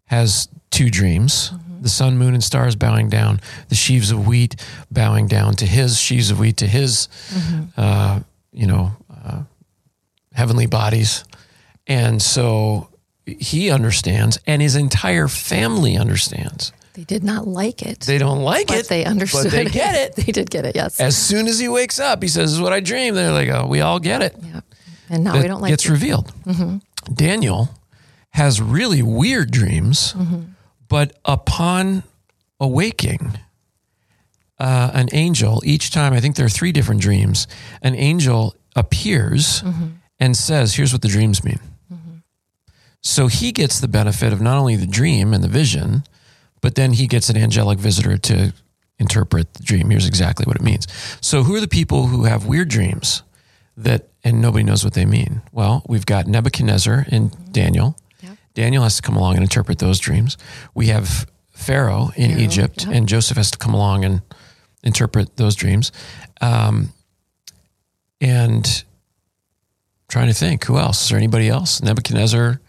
has 0.06 0.50
two 0.72 0.90
dreams 0.90 1.52
the 1.80 1.90
sun, 1.90 2.18
moon, 2.18 2.34
and 2.34 2.44
stars 2.44 2.76
bowing 2.76 3.08
down, 3.08 3.40
the 3.70 3.76
sheaves 3.76 4.10
of 4.12 4.28
wheat 4.28 4.56
bowing 4.92 5.28
down 5.28 5.54
to 5.54 5.66
his 5.66 6.00
sheaves 6.00 6.32
of 6.32 6.40
wheat, 6.40 6.58
to 6.58 6.68
his, 6.68 7.08
uh, 7.78 8.20
you 8.52 8.66
know, 8.66 8.92
uh, 9.24 9.44
heavenly 10.34 10.66
bodies. 10.66 11.24
And 11.86 12.20
so 12.22 12.90
he 13.28 13.70
understands, 13.70 14.40
and 14.48 14.62
his 14.62 14.76
entire 14.76 15.28
family 15.28 15.98
understands. 15.98 16.72
They 16.94 17.04
did 17.04 17.24
not 17.24 17.48
like 17.48 17.84
it, 17.84 18.00
They 18.02 18.18
don't 18.18 18.42
like 18.42 18.68
but 18.68 18.78
it, 18.78 18.88
they 18.88 19.06
understood 19.06 19.44
but 19.44 19.52
they 19.52 19.66
get 19.66 19.94
it. 19.94 20.16
they 20.26 20.32
did 20.32 20.50
get 20.50 20.66
it, 20.66 20.76
yes. 20.76 21.00
As 21.00 21.16
soon 21.16 21.48
as 21.48 21.60
he 21.60 21.68
wakes 21.68 22.00
up, 22.00 22.24
he 22.24 22.28
says, 22.28 22.50
"This 22.50 22.54
is 22.54 22.62
what 22.62 22.74
I 22.74 22.80
dreamed." 22.80 23.16
They're 23.16 23.32
like, 23.32 23.50
"Oh, 23.50 23.68
we 23.68 23.82
all 23.82 24.00
get 24.00 24.24
it." 24.24 24.36
Yeah. 24.42 24.62
And 25.10 25.24
now 25.24 25.34
that 25.34 25.42
we 25.44 25.48
don't 25.48 25.62
like 25.62 25.70
gets 25.70 25.86
it. 25.86 25.92
revealed. 25.92 26.34
Mm-hmm. 26.46 27.14
Daniel 27.14 27.70
has 28.32 28.60
really 28.62 29.02
weird 29.02 29.52
dreams 29.52 30.14
mm-hmm. 30.14 30.42
But 30.90 31.18
upon 31.26 32.04
awaking, 32.60 33.38
uh, 34.60 34.92
an 34.94 35.10
angel, 35.12 35.62
each 35.66 35.92
time, 35.92 36.14
I 36.14 36.20
think 36.20 36.36
there 36.36 36.46
are 36.46 36.50
three 36.50 36.72
different 36.72 37.02
dreams, 37.02 37.48
an 37.82 37.96
angel 37.96 38.56
appears 38.76 39.62
mm-hmm. 39.62 39.88
and 40.20 40.36
says, 40.36 40.76
Here's 40.76 40.94
what 40.94 41.02
the 41.02 41.08
dreams 41.08 41.44
mean. 41.44 41.60
So 43.02 43.28
he 43.28 43.52
gets 43.52 43.80
the 43.80 43.88
benefit 43.88 44.34
of 44.34 44.42
not 44.42 44.58
only 44.58 44.76
the 44.76 44.88
dream 44.88 45.34
and 45.34 45.44
the 45.44 45.48
vision, 45.48 46.04
but 46.62 46.76
then 46.76 46.94
he 46.94 47.08
gets 47.08 47.30
an 47.30 47.38
angelic 47.38 47.80
visitor 47.80 48.18
to 48.18 48.54
interpret 49.00 49.54
the 49.54 49.64
dream. 49.64 49.90
Here's 49.90 50.08
exactly 50.08 50.44
what 50.46 50.56
it 50.56 50.62
means. 50.62 50.88
So, 51.22 51.44
who 51.44 51.56
are 51.56 51.62
the 51.62 51.68
people 51.68 52.08
who 52.08 52.24
have 52.24 52.46
weird 52.46 52.68
dreams 52.70 53.24
that, 53.76 54.08
and 54.24 54.42
nobody 54.42 54.64
knows 54.64 54.84
what 54.84 54.94
they 54.94 55.06
mean? 55.06 55.42
Well, 55.52 55.84
we've 55.88 56.06
got 56.06 56.28
Nebuchadnezzar 56.28 57.06
and 57.10 57.54
Daniel. 57.54 57.96
Yep. 58.22 58.38
Daniel 58.56 58.84
has 58.84 58.96
to 58.96 59.02
come 59.02 59.16
along 59.16 59.36
and 59.36 59.44
interpret 59.44 59.80
those 59.80 60.00
dreams. 60.00 60.38
We 60.74 60.88
have 60.88 61.28
Pharaoh 61.52 62.12
in 62.16 62.32
Pharaoh, 62.32 62.42
Egypt, 62.42 62.86
yep. 62.86 62.96
and 62.96 63.08
Joseph 63.08 63.38
has 63.38 63.52
to 63.52 63.58
come 63.58 63.74
along 63.74 64.04
and 64.04 64.22
interpret 64.84 65.38
those 65.38 65.56
dreams. 65.56 65.92
Um, 66.42 66.94
and 68.20 68.84
trying 70.08 70.28
to 70.28 70.34
think, 70.34 70.64
who 70.66 70.78
else? 70.78 71.04
Is 71.04 71.10
there 71.10 71.18
anybody 71.18 71.50
else? 71.50 71.82
Nebuchadnezzar. 71.82 72.60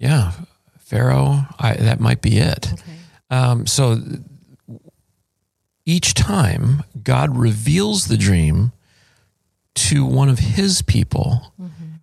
Yeah, 0.00 0.32
Pharaoh. 0.80 1.46
I, 1.58 1.74
that 1.74 2.00
might 2.00 2.22
be 2.22 2.38
it. 2.38 2.72
Okay. 2.72 2.82
Um, 3.30 3.66
so 3.66 4.00
each 5.86 6.14
time 6.14 6.82
God 7.00 7.36
reveals 7.36 8.06
the 8.06 8.16
dream 8.16 8.72
to 9.74 10.04
one 10.04 10.28
of 10.28 10.38
his 10.40 10.82
people, 10.82 11.52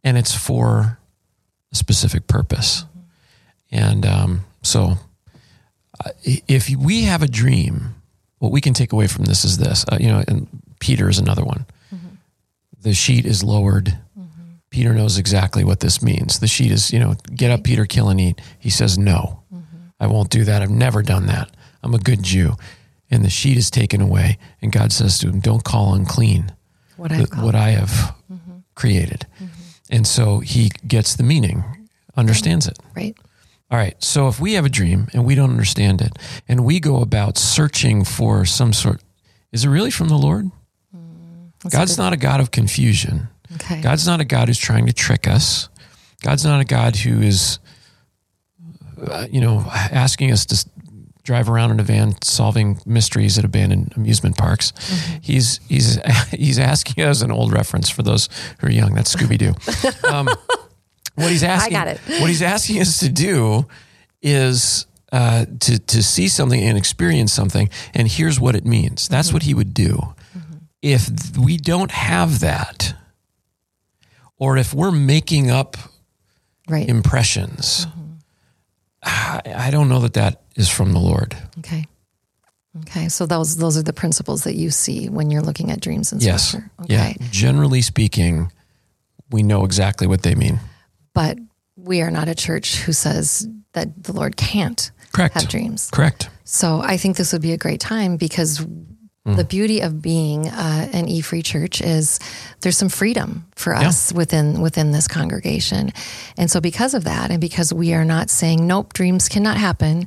and 0.04 0.18
it's 0.18 0.34
for 0.34 1.00
a 1.72 1.76
specific 1.76 2.28
purpose. 2.28 2.86
And 3.72 4.06
um, 4.06 4.46
so 4.62 4.94
uh, 6.06 6.12
if 6.24 6.70
we 6.70 7.04
have 7.04 7.24
a 7.24 7.28
dream, 7.28 7.96
what 8.40 8.52
we 8.52 8.62
can 8.62 8.74
take 8.74 8.94
away 8.94 9.08
from 9.08 9.26
this 9.26 9.44
is 9.44 9.58
this, 9.58 9.84
uh, 9.92 9.98
you 10.00 10.08
know, 10.08 10.24
and 10.28 10.48
Peter 10.80 11.10
is 11.10 11.18
another 11.20 11.44
one. 11.44 11.66
The 12.80 12.94
sheet 12.94 13.26
is 13.26 13.44
lowered. 13.44 13.98
Peter 14.70 14.94
knows 14.94 15.18
exactly 15.18 15.64
what 15.64 15.80
this 15.80 16.02
means. 16.02 16.40
The 16.40 16.48
sheet 16.48 16.72
is, 16.72 16.92
you 16.92 17.00
know, 17.00 17.16
get 17.34 17.52
up, 17.52 17.64
Peter, 17.64 17.86
kill 17.86 18.10
and 18.10 18.20
eat. 18.20 18.42
He 18.60 18.70
says, 18.70 18.98
no, 18.98 19.44
mm-hmm. 19.54 19.78
I 20.00 20.08
won't 20.08 20.30
do 20.30 20.44
that. 20.44 20.62
I've 20.62 20.70
never 20.70 21.02
done 21.02 21.28
that. 21.28 21.50
I'm 21.84 21.94
a 21.94 22.00
good 22.00 22.22
Jew. 22.24 22.54
And 23.10 23.24
the 23.24 23.30
sheet 23.30 23.58
is 23.58 23.72
taken 23.72 24.02
away. 24.02 24.38
And 24.62 24.72
God 24.72 24.92
says 24.92 25.20
to 25.20 25.30
him, 25.30 25.40
don't 25.40 25.64
call 25.64 25.94
unclean 25.94 26.52
What 26.98 27.12
th- 27.12 27.30
what 27.38 27.56
I 27.56 27.70
have 27.70 28.16
mm-hmm. 28.32 28.58
created. 28.76 29.26
Mm-hmm. 29.36 29.62
And 29.90 30.06
so 30.06 30.40
he 30.40 30.70
gets 30.86 31.16
the 31.16 31.24
meaning, 31.24 31.64
understands 32.18 32.68
it. 32.68 32.78
right. 32.96 33.16
All 33.70 33.78
right. 33.78 34.02
So 34.02 34.28
if 34.30 34.40
we 34.40 34.54
have 34.54 34.66
a 34.66 34.70
dream 34.70 35.08
and 35.14 35.26
we 35.26 35.36
don't 35.36 35.50
understand 35.50 36.02
it, 36.02 36.18
and 36.48 36.64
we 36.64 36.80
go 36.80 37.02
about 37.02 37.38
searching 37.38 38.06
for 38.06 38.46
some 38.46 38.72
sort, 38.72 39.02
is 39.52 39.66
it 39.66 39.70
really 39.70 39.92
from 39.92 40.08
the 40.08 40.18
Lord? 40.18 40.46
Mm, 40.96 41.52
a 41.66 41.70
God's 41.70 41.96
good- 41.96 42.02
not 42.02 42.14
a 42.14 42.18
God 42.18 42.40
of 42.40 42.52
confusion. 42.52 43.28
Okay. 43.62 43.82
God's 43.82 44.08
not 44.08 44.20
a 44.20 44.26
God 44.26 44.48
who's 44.48 44.58
trying 44.58 44.86
to 44.88 44.94
trick 44.94 45.28
us. 45.28 45.70
God's 46.24 46.44
not 46.46 46.60
a 46.60 46.66
God 46.66 46.96
who 46.96 47.22
is, 47.22 47.60
uh, 49.02 49.28
you 49.30 49.42
know, 49.42 49.66
asking 49.72 50.32
us 50.32 50.46
to 50.48 50.70
drive 51.24 51.50
around 51.50 51.72
in 51.72 51.80
a 51.80 51.84
van 51.84 52.16
solving 52.24 52.80
mysteries 52.86 53.38
at 53.38 53.44
abandoned 53.44 53.94
amusement 53.98 54.38
parks. 54.38 54.72
Mm-hmm. 54.72 55.18
He's 55.22 55.60
he's 55.68 56.00
he's 56.32 56.58
asking 56.58 57.04
us 57.04 57.22
an 57.22 57.32
old 57.32 57.52
reference 57.52 57.90
for 57.90 58.02
those 58.02 58.30
who 58.60 58.68
are 58.68 58.72
young. 58.72 58.94
That's 58.94 59.14
Scooby 59.16 59.38
Doo. 59.38 59.54
Um, 60.08 60.30
what 61.16 61.32
he's 61.32 61.44
asking, 61.44 61.76
I 61.76 61.80
got 61.80 61.88
it. 61.88 62.00
what 62.22 62.30
he's 62.30 62.44
asking 62.44 62.80
us 62.80 63.00
to 63.00 63.10
do 63.10 63.66
is 64.22 64.86
uh, 65.12 65.46
to 65.60 65.80
to 65.80 66.04
see 66.04 66.28
something 66.28 66.62
and 66.62 66.78
experience 66.78 67.34
something, 67.34 67.70
and 67.94 68.08
here's 68.08 68.40
what 68.40 68.56
it 68.56 68.66
means. 68.66 69.08
That's 69.08 69.34
what 69.34 69.44
he 69.44 69.54
would 69.54 69.74
do. 69.74 70.16
If 70.82 71.08
th- 71.08 71.38
we 71.38 71.58
don't 71.58 71.92
have 71.92 72.40
that, 72.42 72.96
or 74.40 74.58
if 74.58 74.74
we're 74.74 74.92
making 74.92 75.50
up 75.50 75.78
right. 76.68 76.88
impressions, 76.88 77.86
mm-hmm. 77.86 78.02
I, 79.04 79.42
I 79.68 79.72
don't 79.72 79.90
know 79.90 80.00
that 80.02 80.14
that 80.14 80.42
is 80.56 80.70
from 80.70 80.94
the 80.94 81.00
Lord. 81.00 81.36
Okay. 81.60 81.86
Okay. 82.82 83.10
So 83.10 83.26
those 83.26 83.58
those 83.58 83.78
are 83.78 83.84
the 83.84 83.94
principles 83.94 84.44
that 84.44 84.56
you 84.56 84.70
see 84.70 85.10
when 85.10 85.32
you're 85.32 85.42
looking 85.42 85.72
at 85.72 85.82
dreams 85.82 86.12
and 86.12 86.22
Yes. 86.22 86.50
scripture. 86.50 86.72
Yeah. 86.86 87.14
Generally 87.32 87.82
speaking, 87.82 88.52
we 89.32 89.44
know 89.44 89.66
exactly 89.66 90.08
what 90.08 90.24
they 90.24 90.36
mean. 90.36 90.60
But 91.14 91.40
we 91.76 92.02
are 92.02 92.12
not 92.12 92.28
a 92.28 92.36
church 92.36 92.78
who 92.78 92.94
says 92.94 93.48
that 93.74 94.04
the 94.04 94.14
Lord 94.14 94.38
can't 94.38 94.92
Correct. 95.14 95.36
have 95.36 95.48
dreams. 95.48 95.90
Correct. 95.92 96.30
So 96.44 96.82
I 96.82 96.98
think 96.98 97.18
this 97.18 97.34
would 97.34 97.42
be 97.42 97.54
a 97.54 97.58
great 97.58 97.80
time 97.80 98.18
because 98.18 98.66
the 99.36 99.44
beauty 99.44 99.82
of 99.82 100.02
being 100.02 100.48
uh, 100.48 100.90
an 100.94 101.08
E 101.10 101.20
Free 101.22 101.42
Church 101.42 101.82
is 101.82 102.20
there's 102.62 102.78
some 102.78 102.90
freedom 102.90 103.46
for 103.56 103.76
us 103.76 104.14
within 104.14 104.62
within 104.62 104.92
this 104.92 105.08
congregation, 105.08 105.92
and 106.38 106.50
so 106.50 106.62
because 106.62 106.94
of 106.94 107.04
that, 107.04 107.30
and 107.30 107.42
because 107.42 107.74
we 107.74 107.94
are 107.94 108.06
not 108.06 108.30
saying 108.30 108.66
nope, 108.66 108.94
dreams 108.94 109.28
cannot 109.28 109.58
happen, 109.58 110.06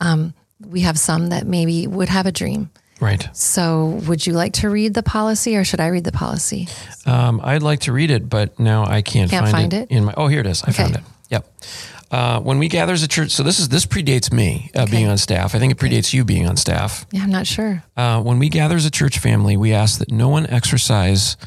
um, 0.00 0.32
we 0.66 0.80
have 0.80 0.98
some 0.98 1.28
that 1.28 1.46
maybe 1.46 1.86
would 1.86 2.08
have 2.08 2.24
a 2.26 2.32
dream. 2.32 2.70
Right. 3.00 3.28
So 3.36 4.00
would 4.06 4.26
you 4.26 4.32
like 4.32 4.52
to 4.54 4.70
read 4.70 4.94
the 4.94 5.02
policy, 5.02 5.56
or 5.56 5.64
should 5.64 5.80
I 5.80 5.88
read 5.88 6.04
the 6.04 6.12
policy? 6.12 6.68
Um, 7.04 7.40
I'd 7.42 7.62
like 7.62 7.80
to 7.80 7.92
read 7.92 8.10
it, 8.12 8.28
but 8.30 8.58
now 8.60 8.84
I 8.86 9.02
can't, 9.02 9.28
Can't 9.30 9.44
find, 9.46 9.52
find 9.56 9.74
it, 9.74 9.90
it? 9.90 9.94
in 9.96 10.04
my. 10.04 10.14
Oh, 10.16 10.28
here 10.28 10.40
it 10.40 10.46
is. 10.46 10.62
I 10.62 10.70
Okay. 10.70 10.82
found 10.84 10.94
it. 10.96 11.02
Yep. 11.30 11.52
Uh, 12.12 12.38
when 12.40 12.58
we 12.58 12.68
gather 12.68 12.92
as 12.92 13.02
a 13.02 13.08
church, 13.08 13.30
so 13.30 13.42
this 13.42 13.58
is 13.58 13.70
this 13.70 13.86
predates 13.86 14.30
me 14.30 14.70
uh, 14.74 14.84
being 14.84 15.08
on 15.08 15.16
staff. 15.16 15.54
I 15.54 15.58
think 15.58 15.72
it 15.72 15.78
predates 15.78 16.12
you 16.12 16.24
being 16.26 16.46
on 16.46 16.58
staff. 16.58 17.06
Yeah, 17.10 17.22
I'm 17.22 17.30
not 17.30 17.46
sure. 17.46 17.82
Uh, 17.96 18.20
when 18.22 18.38
we 18.38 18.50
gather 18.50 18.76
as 18.76 18.84
a 18.84 18.90
church 18.90 19.18
family, 19.18 19.56
we 19.56 19.72
ask 19.72 19.98
that 19.98 20.12
no 20.12 20.28
one 20.28 20.46
exercise 20.48 21.38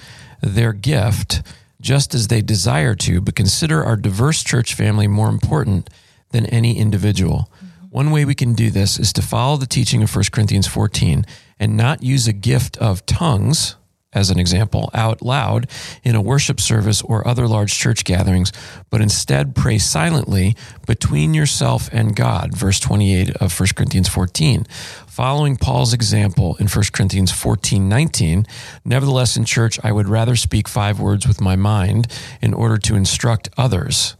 their 0.41 0.73
gift 0.73 1.43
just 1.79 2.15
as 2.15 2.29
they 2.29 2.41
desire 2.41 2.95
to, 2.95 3.21
but 3.21 3.35
consider 3.35 3.83
our 3.83 3.95
diverse 3.95 4.43
church 4.43 4.73
family 4.73 5.07
more 5.07 5.29
important 5.29 5.87
than 6.31 6.47
any 6.47 6.79
individual. 6.79 7.47
One 7.91 8.09
way 8.09 8.25
we 8.25 8.33
can 8.35 8.55
do 8.55 8.71
this 8.71 8.99
is 8.99 9.13
to 9.13 9.21
follow 9.21 9.57
the 9.57 9.67
teaching 9.67 10.01
of 10.01 10.13
1 10.13 10.25
Corinthians 10.31 10.67
14 10.67 11.25
and 11.59 11.77
not 11.77 12.01
use 12.01 12.27
a 12.27 12.33
gift 12.33 12.75
of 12.77 13.05
tongues, 13.05 13.75
as 14.15 14.29
an 14.31 14.39
example, 14.39 14.89
out 14.93 15.21
loud 15.21 15.67
in 16.03 16.15
a 16.15 16.21
worship 16.21 16.59
service 16.59 17.01
or 17.01 17.27
other 17.27 17.47
large 17.47 17.77
church 17.77 18.03
gatherings, 18.03 18.51
but 18.89 19.01
instead 19.01 19.55
pray 19.55 19.77
silently 19.77 20.55
between 20.87 21.33
yourself 21.33 21.89
and 21.91 22.15
God. 22.15 22.55
Verse 22.55 22.79
28 22.79 23.35
of 23.37 23.59
1 23.59 23.69
Corinthians 23.75 24.07
14. 24.07 24.65
Following 25.05 25.57
Paul's 25.57 25.93
example 25.93 26.55
in 26.59 26.67
1 26.67 26.85
Corinthians 26.91 27.31
14 27.31 27.87
19, 27.87 28.45
nevertheless, 28.83 29.37
in 29.37 29.45
church, 29.45 29.79
I 29.83 29.91
would 29.91 30.07
rather 30.07 30.35
speak 30.35 30.67
five 30.67 30.99
words 30.99 31.27
with 31.27 31.41
my 31.41 31.55
mind 31.55 32.07
in 32.41 32.53
order 32.53 32.77
to 32.77 32.95
instruct 32.95 33.49
others 33.57 34.15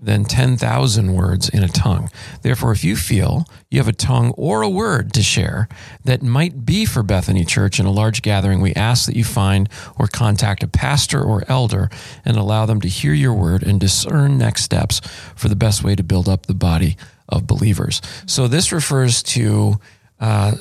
than 0.00 0.24
10,000 0.24 1.14
words 1.14 1.48
in 1.48 1.62
a 1.62 1.68
tongue. 1.68 2.10
Therefore, 2.42 2.72
if 2.72 2.84
you 2.84 2.96
feel 2.96 3.46
you 3.70 3.78
have 3.78 3.88
a 3.88 3.92
tongue 3.92 4.32
or 4.36 4.62
a 4.62 4.68
word 4.68 5.12
to 5.14 5.22
share 5.22 5.68
that 6.04 6.22
might 6.22 6.64
be 6.64 6.84
for 6.84 7.02
Bethany 7.02 7.44
Church 7.44 7.80
in 7.80 7.86
a 7.86 7.90
large 7.90 8.22
gathering, 8.22 8.60
we 8.60 8.74
ask 8.74 9.06
that 9.06 9.16
you 9.16 9.24
find 9.24 9.68
or 9.98 10.06
contact 10.06 10.62
a 10.62 10.68
pastor 10.68 11.22
or 11.22 11.44
elder 11.48 11.90
and 12.24 12.36
allow 12.36 12.66
them 12.66 12.80
to 12.80 12.88
hear 12.88 13.12
your 13.12 13.34
word 13.34 13.62
and 13.62 13.80
discern 13.80 14.38
next 14.38 14.62
steps 14.62 15.00
for 15.34 15.48
the 15.48 15.56
best 15.56 15.82
way 15.82 15.94
to 15.94 16.02
build 16.02 16.28
up 16.28 16.46
the 16.46 16.54
body 16.54 16.96
of 17.28 17.46
believers. 17.46 18.00
So, 18.26 18.48
this 18.48 18.72
refers 18.72 19.22
to 19.24 19.78
uh, 20.20 20.52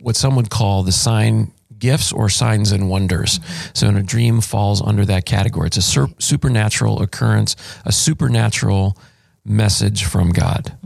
what 0.00 0.16
some 0.16 0.36
would 0.36 0.50
call 0.50 0.82
the 0.82 0.92
sign 0.92 1.52
gifts 1.78 2.12
or 2.12 2.28
signs 2.28 2.72
and 2.72 2.88
wonders. 2.88 3.40
So, 3.74 3.88
in 3.88 3.96
a 3.96 4.02
dream 4.02 4.40
falls 4.40 4.80
under 4.82 5.04
that 5.06 5.24
category. 5.26 5.66
It's 5.68 5.76
a 5.76 5.82
sur- 5.82 6.08
supernatural 6.18 7.02
occurrence, 7.02 7.56
a 7.84 7.92
supernatural 7.92 8.96
message 9.44 10.04
from 10.04 10.30
God. 10.30 10.76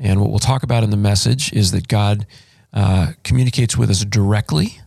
And 0.00 0.20
what 0.20 0.30
we'll 0.30 0.38
talk 0.38 0.62
about 0.62 0.84
in 0.84 0.90
the 0.90 0.96
message 0.96 1.52
is 1.52 1.72
that 1.72 1.88
God 1.88 2.24
uh, 2.72 3.12
communicates 3.24 3.76
with 3.76 3.90
us 3.90 4.04
directly 4.04 4.80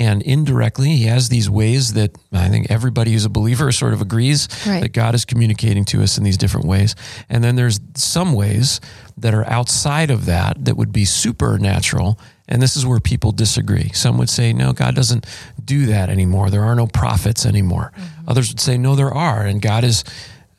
and 0.00 0.22
indirectly. 0.22 0.90
He 0.96 1.04
has 1.04 1.28
these 1.28 1.48
ways 1.50 1.92
that 1.94 2.16
I 2.32 2.48
think 2.48 2.70
everybody 2.70 3.12
who's 3.12 3.24
a 3.24 3.28
believer 3.30 3.70
sort 3.72 3.92
of 3.92 4.00
agrees 4.00 4.48
Right. 4.66 4.80
that 4.80 4.92
God 4.92 5.14
is 5.14 5.24
communicating 5.24 5.84
to 5.86 6.02
us 6.02 6.18
in 6.18 6.24
these 6.24 6.36
different 6.36 6.66
ways. 6.66 6.94
And 7.28 7.42
then 7.44 7.56
there's 7.56 7.78
some 7.94 8.32
ways 8.32 8.80
that 9.16 9.32
are 9.34 9.44
outside 9.48 10.10
of 10.10 10.26
that 10.26 10.64
that 10.64 10.76
would 10.76 10.92
be 10.92 11.04
supernatural. 11.04 12.18
And 12.48 12.62
this 12.62 12.76
is 12.76 12.86
where 12.86 13.00
people 13.00 13.32
disagree. 13.32 13.90
Some 13.92 14.16
would 14.18 14.30
say, 14.30 14.52
no, 14.52 14.72
God 14.72 14.94
doesn't 14.94 15.26
do 15.62 15.86
that 15.86 16.08
anymore. 16.08 16.50
There 16.50 16.64
are 16.64 16.74
no 16.74 16.86
prophets 16.86 17.44
anymore. 17.44 17.92
Others 18.26 18.50
would 18.50 18.60
say, 18.60 18.78
no, 18.78 18.96
there 18.96 19.12
are. 19.12 19.44
And 19.44 19.60
God 19.60 19.84
is 19.84 20.02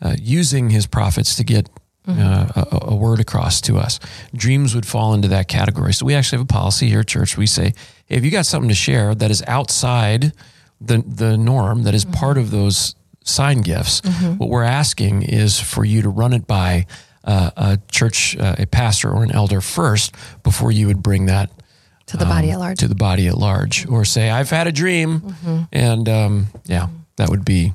uh, 0.01 0.15
using 0.21 0.69
his 0.69 0.85
prophets 0.85 1.35
to 1.35 1.43
get 1.43 1.69
uh, 2.07 2.47
a, 2.55 2.77
a 2.91 2.95
word 2.95 3.19
across 3.19 3.61
to 3.61 3.77
us. 3.77 3.99
Dreams 4.35 4.73
would 4.73 4.85
fall 4.85 5.13
into 5.13 5.27
that 5.27 5.47
category. 5.47 5.93
So 5.93 6.05
we 6.05 6.15
actually 6.15 6.37
have 6.39 6.45
a 6.45 6.53
policy 6.53 6.89
here 6.89 7.01
at 7.01 7.07
church. 7.07 7.37
We 7.37 7.45
say, 7.45 7.73
hey, 8.05 8.15
if 8.17 8.25
you 8.25 8.31
got 8.31 8.45
something 8.45 8.69
to 8.69 8.75
share 8.75 9.13
that 9.13 9.29
is 9.29 9.43
outside 9.47 10.33
the, 10.81 11.03
the 11.05 11.37
norm, 11.37 11.83
that 11.83 11.93
is 11.93 12.05
part 12.05 12.37
of 12.37 12.51
those 12.51 12.95
sign 13.23 13.61
gifts, 13.61 14.01
what 14.37 14.49
we're 14.49 14.63
asking 14.63 15.23
is 15.23 15.59
for 15.59 15.85
you 15.85 16.01
to 16.01 16.09
run 16.09 16.33
it 16.33 16.47
by 16.47 16.87
uh, 17.23 17.51
a 17.57 17.79
church, 17.91 18.35
uh, 18.37 18.55
a 18.57 18.65
pastor 18.65 19.11
or 19.11 19.23
an 19.23 19.31
elder 19.31 19.61
first 19.61 20.15
before 20.41 20.71
you 20.71 20.87
would 20.87 21.03
bring 21.03 21.27
that 21.27 21.51
to 22.09 22.17
the 22.17 22.25
body 22.25 22.51
at 22.51 22.59
large. 22.59 22.79
to 22.79 22.87
the 22.87 22.95
body 22.95 23.27
at 23.27 23.37
large, 23.37 23.87
or 23.87 24.05
say, 24.05 24.29
"I've 24.29 24.49
had 24.49 24.67
a 24.67 24.71
dream," 24.71 25.19
Mm-hmm. 25.21 25.61
and 25.71 26.09
um, 26.09 26.47
yeah, 26.65 26.87
that 27.17 27.29
would 27.29 27.43
be, 27.45 27.73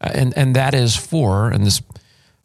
and 0.00 0.32
and 0.36 0.54
that 0.56 0.74
is 0.74 0.96
for 0.96 1.50
and 1.50 1.64
this. 1.66 1.82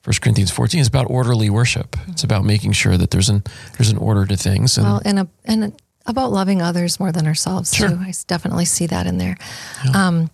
First 0.01 0.21
Corinthians 0.21 0.51
14 0.51 0.81
is 0.81 0.87
about 0.87 1.09
orderly 1.09 1.49
worship. 1.49 1.95
It's 2.09 2.23
about 2.23 2.45
making 2.45 2.73
sure 2.73 2.95
that 2.95 3.09
there's 3.09 3.27
an 3.29 3.43
there's 3.75 3.89
an 3.89 3.97
order 3.97 4.23
to 4.27 4.37
things. 4.37 4.77
And 4.77 4.85
Well, 4.85 5.01
and 5.03 5.19
a, 5.19 5.27
and 5.45 5.73
about 6.05 6.31
loving 6.31 6.61
others 6.61 6.99
more 6.99 7.11
than 7.11 7.25
ourselves 7.25 7.73
Sure. 7.73 7.89
too. 7.89 7.95
I 7.99 8.13
definitely 8.27 8.65
see 8.65 8.85
that 8.85 9.07
in 9.07 9.17
there. 9.17 9.35
Um, 9.95 10.29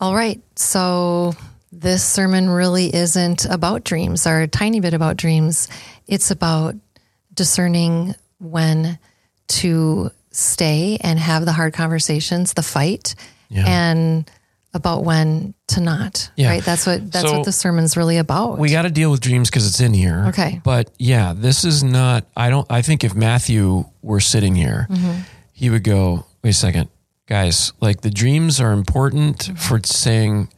all 0.00 0.14
right, 0.14 0.40
so 0.54 1.34
this 1.72 2.04
sermon 2.04 2.48
really 2.48 2.94
isn't 2.94 3.44
about 3.46 3.82
dreams, 3.82 4.24
or 4.24 4.42
a 4.42 4.46
tiny 4.46 4.78
bit 4.78 4.94
about 4.94 5.16
dreams. 5.16 5.66
It's 6.06 6.30
about 6.30 6.76
discerning 7.34 8.14
when 8.38 9.00
to 9.48 10.10
stay 10.38 10.98
and 11.00 11.18
have 11.18 11.44
the 11.44 11.52
hard 11.52 11.72
conversations, 11.74 12.52
the 12.54 12.62
fight, 12.62 13.14
Yeah. 13.48 13.64
and 13.66 14.30
about 14.74 15.02
when 15.02 15.54
to 15.68 15.80
not. 15.80 16.30
Yeah. 16.36 16.50
Right. 16.50 16.64
That's 16.64 16.86
what 16.86 17.10
that's 17.10 17.26
So- 17.28 17.38
what 17.38 17.44
the 17.44 17.52
sermon's 17.52 17.96
really 17.96 18.18
about. 18.18 18.58
we 18.58 18.70
got 18.70 18.82
to 18.82 18.90
deal 18.90 19.10
with 19.10 19.20
dreams 19.20 19.50
because 19.50 19.66
it's 19.66 19.80
in 19.80 19.94
here. 19.94 20.26
Okay. 20.28 20.60
But 20.62 20.90
yeah, 20.98 21.32
this 21.36 21.64
is 21.64 21.82
not. 21.82 22.24
I 22.36 22.50
don't. 22.50 22.66
I 22.70 22.82
think 22.82 23.02
if 23.02 23.14
Matthew 23.14 23.84
were 24.02 24.20
sitting 24.20 24.54
here, 24.54 24.86
Mm-hmm. 24.90 25.20
he 25.52 25.70
would 25.70 25.82
go, 25.84 26.26
"Wait 26.44 26.50
a 26.50 26.52
second, 26.52 26.88
guys. 27.26 27.72
Like 27.80 28.02
the 28.02 28.10
dreams 28.10 28.60
are 28.60 28.72
important 28.72 29.38
Mm-hmm. 29.38 29.54
for 29.56 29.80
saying 29.84 30.48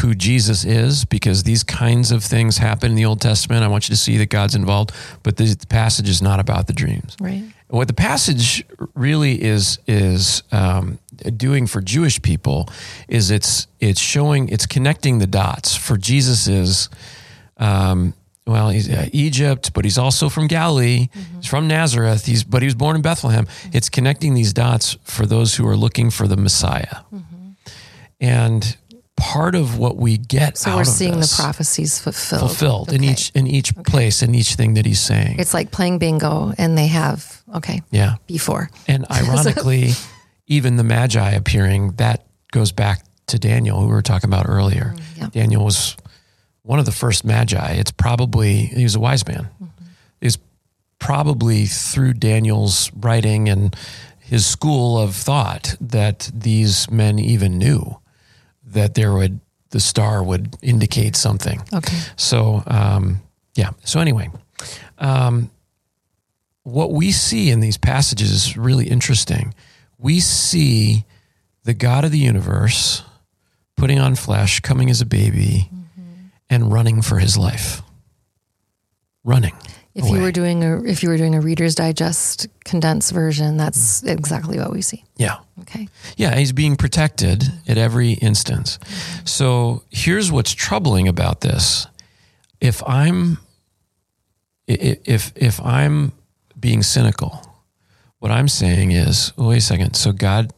who 0.00 0.14
Jesus 0.14 0.64
is 0.64 1.04
because 1.04 1.42
these 1.42 1.62
kinds 1.62 2.12
of 2.12 2.24
things 2.24 2.58
happen 2.58 2.90
in 2.90 2.96
the 2.96 3.04
Old 3.04 3.20
Testament. 3.20 3.62
I 3.62 3.68
want 3.68 3.88
you 3.88 3.94
to 3.94 4.00
see 4.00 4.16
that 4.18 4.30
God's 4.30 4.54
involved, 4.54 4.92
but 5.22 5.36
the 5.36 5.56
passage 5.68 6.08
is 6.08 6.22
not 6.22 6.40
about 6.40 6.66
the 6.66 6.72
dreams. 6.72 7.16
right. 7.20 7.44
What 7.68 7.88
the 7.88 7.94
passage 7.94 8.66
really 8.94 9.42
is 9.42 9.78
is 9.86 10.42
um, 10.52 10.98
doing 11.38 11.66
for 11.66 11.80
Jewish 11.80 12.20
people 12.20 12.68
is 13.08 13.30
it's 13.30 13.66
it's 13.80 13.98
showing 13.98 14.50
it's 14.50 14.66
connecting 14.66 15.20
the 15.20 15.26
dots. 15.26 15.74
For 15.74 15.96
Jesus 15.96 16.48
is 16.48 16.90
um, 17.56 18.12
well, 18.46 18.68
he's 18.68 18.90
uh, 18.90 19.08
Egypt, 19.12 19.72
but 19.72 19.84
he's 19.84 19.96
also 19.96 20.28
from 20.28 20.48
Galilee. 20.48 21.08
He's 21.36 21.46
from 21.46 21.66
Nazareth. 21.66 22.26
He's 22.26 22.44
but 22.44 22.60
he 22.60 22.66
was 22.66 22.74
born 22.74 22.94
in 22.94 23.00
Bethlehem. 23.02 23.46
It's 23.72 23.88
connecting 23.88 24.34
these 24.34 24.52
dots 24.52 24.98
for 25.04 25.24
those 25.24 25.54
who 25.54 25.66
are 25.66 25.76
looking 25.76 26.10
for 26.10 26.28
the 26.28 26.36
Messiah. 26.36 26.98
And 28.20 28.76
part 29.22 29.54
of 29.54 29.78
what 29.78 29.96
we 29.96 30.18
get 30.18 30.58
So 30.58 30.74
we're 30.74 30.82
seeing 30.82 31.20
the 31.20 31.32
prophecies 31.36 32.00
fulfilled. 32.00 32.40
fulfilled 32.40 32.92
in 32.92 33.04
each 33.04 33.30
in 33.36 33.46
each 33.46 33.72
place 33.84 34.20
in 34.20 34.34
each 34.34 34.54
thing 34.56 34.74
that 34.74 34.84
he's 34.84 35.00
saying. 35.00 35.36
It's 35.38 35.54
like 35.54 35.70
playing 35.70 35.98
bingo, 35.98 36.52
and 36.58 36.76
they 36.76 36.88
have 36.88 37.40
okay 37.54 37.82
yeah. 37.92 38.16
before. 38.26 38.68
And 38.88 39.06
ironically, 39.10 39.92
even 40.48 40.76
the 40.76 40.82
Magi 40.82 41.30
appearing, 41.30 41.92
that 41.92 42.26
goes 42.50 42.72
back 42.72 43.04
to 43.28 43.38
Daniel, 43.38 43.78
who 43.78 43.86
we 43.86 43.92
were 43.92 44.02
talking 44.02 44.28
about 44.28 44.46
earlier. 44.48 44.92
Mm, 44.96 45.02
yeah. 45.16 45.28
Daniel 45.28 45.64
was 45.64 45.96
one 46.62 46.80
of 46.80 46.84
the 46.84 46.92
first 46.92 47.24
Magi. 47.24 47.74
It's 47.74 47.92
probably, 47.92 48.54
he 48.66 48.82
was 48.82 48.96
a 48.96 49.00
wise 49.00 49.26
man. 49.26 49.48
Mm-hmm. 49.62 49.84
It's 50.20 50.38
probably 50.98 51.66
through 51.66 52.14
Daniel's 52.14 52.90
writing 52.94 53.48
and 53.48 53.74
his 54.18 54.46
school 54.46 54.98
of 54.98 55.14
thought 55.14 55.76
that 55.80 56.28
these 56.34 56.90
men 56.90 57.20
even 57.20 57.56
knew 57.56 58.01
that 58.72 58.94
there 58.94 59.12
would, 59.12 59.40
the 59.70 59.80
star 59.80 60.22
would 60.22 60.56
indicate 60.62 61.16
something. 61.16 61.62
Okay. 61.72 61.98
So, 62.16 62.62
um, 62.66 63.22
yeah. 63.54 63.70
So, 63.84 64.00
anyway, 64.00 64.30
um, 64.98 65.50
what 66.62 66.92
we 66.92 67.12
see 67.12 67.50
in 67.50 67.60
these 67.60 67.76
passages 67.76 68.30
is 68.30 68.56
really 68.56 68.88
interesting. 68.88 69.54
We 69.98 70.20
see 70.20 71.04
the 71.64 71.74
God 71.74 72.04
of 72.04 72.10
the 72.10 72.18
universe 72.18 73.02
putting 73.76 73.98
on 73.98 74.14
flesh, 74.14 74.60
coming 74.60 74.90
as 74.90 75.00
a 75.00 75.06
baby, 75.06 75.70
and 76.48 76.72
running 76.72 77.02
for 77.02 77.18
his 77.18 77.36
life. 77.36 77.82
Running. 79.24 79.54
If 79.94 80.08
you 80.08 80.22
were 80.22 80.32
doing 80.32 80.64
a 80.64 80.82
if 80.84 81.02
you 81.02 81.10
were 81.10 81.18
doing 81.18 81.34
a 81.34 81.40
Reader's 81.40 81.74
Digest 81.74 82.48
condensed 82.64 83.12
version, 83.12 83.58
that's 83.58 84.00
mm-hmm. 84.00 84.08
exactly 84.08 84.58
what 84.58 84.72
we 84.72 84.80
see. 84.80 85.04
Yeah. 85.16 85.36
Okay. 85.60 85.88
Yeah, 86.16 86.34
he's 86.34 86.52
being 86.52 86.76
protected 86.76 87.44
at 87.68 87.76
every 87.76 88.12
instance. 88.12 88.78
So 89.24 89.82
here's 89.90 90.32
what's 90.32 90.52
troubling 90.52 91.08
about 91.08 91.42
this. 91.42 91.86
If 92.60 92.82
I'm 92.86 93.38
if 94.66 95.32
if 95.36 95.60
I'm 95.60 96.12
being 96.58 96.82
cynical, 96.82 97.46
what 98.18 98.30
I'm 98.30 98.48
saying 98.48 98.92
is, 98.92 99.32
oh, 99.36 99.48
wait 99.48 99.58
a 99.58 99.60
second. 99.60 99.94
So 99.94 100.12
God 100.12 100.52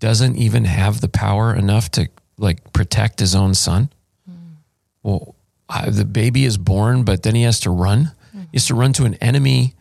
doesn't 0.00 0.36
even 0.36 0.64
have 0.64 1.00
the 1.00 1.08
power 1.08 1.54
enough 1.54 1.90
to 1.92 2.08
like 2.36 2.72
protect 2.72 3.20
his 3.20 3.34
own 3.34 3.54
son. 3.54 3.90
Mm. 4.28 4.54
Well, 5.02 5.36
I, 5.68 5.90
the 5.90 6.04
baby 6.04 6.44
is 6.44 6.58
born, 6.58 7.04
but 7.04 7.22
then 7.22 7.34
he 7.34 7.42
has 7.42 7.60
to 7.60 7.70
run. 7.70 8.12
He 8.52 8.56
has 8.56 8.66
to 8.66 8.74
run 8.74 8.92
to 8.94 9.04
an 9.04 9.14
enemy 9.16 9.74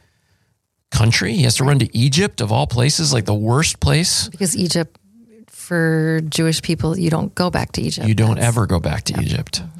country. 0.92 1.34
He 1.34 1.44
has 1.44 1.56
to 1.58 1.64
run 1.64 1.80
to 1.80 1.98
Egypt 1.98 2.42
of 2.42 2.52
all 2.52 2.68
places, 2.68 3.14
like 3.14 3.26
the 3.26 3.34
worst 3.34 3.80
place. 3.80 4.28
Because 4.30 4.56
Egypt 4.58 4.98
for 5.48 6.22
Jewish 6.30 6.62
people, 6.62 6.98
you 6.98 7.10
don't 7.10 7.34
go 7.36 7.50
back 7.50 7.72
to 7.74 7.82
Egypt. 7.82 8.08
You 8.08 8.16
don't 8.16 8.36
That's- 8.36 8.48
ever 8.48 8.66
go 8.66 8.80
back 8.80 9.04
to 9.06 9.22
Egypt. 9.22 9.62
Mm-hmm. 9.62 9.80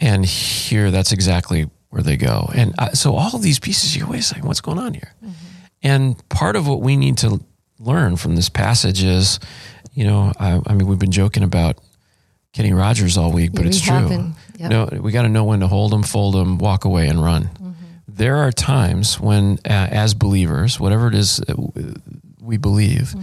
And 0.00 0.24
here, 0.24 0.90
that's 0.90 1.10
exactly 1.12 1.68
where 1.90 2.02
they 2.02 2.16
go. 2.16 2.48
And 2.54 2.74
uh, 2.78 2.92
so 2.92 3.14
all 3.16 3.34
of 3.34 3.42
these 3.42 3.58
pieces, 3.58 3.96
you 3.96 4.06
wait 4.06 4.20
a 4.20 4.22
second, 4.22 4.46
what's 4.46 4.60
going 4.60 4.78
on 4.78 4.94
here? 4.94 5.12
Mm-hmm. 5.24 5.32
And 5.82 6.28
part 6.28 6.54
of 6.56 6.68
what 6.68 6.80
we 6.80 6.96
need 6.96 7.18
to 7.18 7.40
learn 7.80 8.16
from 8.16 8.36
this 8.36 8.48
passage 8.48 9.02
is, 9.02 9.40
you 9.94 10.04
know, 10.04 10.32
I, 10.38 10.60
I 10.66 10.74
mean, 10.74 10.86
we've 10.86 10.98
been 10.98 11.10
joking 11.10 11.42
about 11.42 11.78
Kenny 12.52 12.72
Rogers 12.72 13.16
all 13.16 13.32
week, 13.32 13.52
but 13.52 13.62
We 13.62 13.68
it's 13.68 13.80
true. 13.80 14.32
yep. 14.56 14.70
No, 14.70 14.88
we 15.00 15.12
got 15.12 15.22
to 15.22 15.28
know 15.28 15.44
when 15.44 15.60
to 15.60 15.66
hold 15.66 15.92
them, 15.92 16.02
fold 16.02 16.34
them, 16.34 16.58
walk 16.58 16.84
away, 16.84 17.08
and 17.08 17.22
run. 17.22 17.44
Mm-hmm. 17.44 17.67
There 18.18 18.36
are 18.38 18.50
times 18.50 19.20
when, 19.20 19.58
uh, 19.64 19.68
as 19.68 20.12
believers, 20.12 20.80
whatever 20.80 21.06
it 21.06 21.14
is 21.14 21.40
we 22.40 22.56
believe, 22.56 23.14
mm-hmm. 23.14 23.22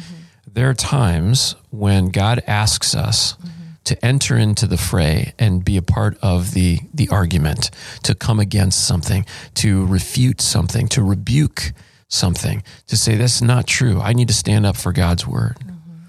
there 0.54 0.70
are 0.70 0.74
times 0.74 1.56
when 1.70 2.12
God 2.12 2.42
asks 2.48 2.96
us 2.96 3.34
mm-hmm. 3.34 3.50
to 3.84 4.06
enter 4.06 4.38
into 4.38 4.68
the 4.68 4.78
fray 4.78 5.34
and 5.38 5.66
be 5.66 5.76
a 5.76 5.82
part 5.82 6.18
of 6.22 6.54
the 6.54 6.80
the 6.94 7.10
argument, 7.10 7.72
to 8.04 8.16
come 8.16 8.40
against 8.40 8.88
something, 8.88 9.26
to 9.56 9.86
refute 9.86 10.40
something, 10.40 10.88
to 10.88 11.04
rebuke 11.04 11.74
something, 12.08 12.64
to 12.88 12.96
say 12.96 13.16
that's 13.18 13.42
not 13.42 13.68
true. 13.68 14.00
I 14.00 14.14
need 14.14 14.30
to 14.30 14.34
stand 14.34 14.66
up 14.66 14.78
for 14.78 14.94
God's 14.94 15.28
word. 15.28 15.58
Mm-hmm. 15.60 16.06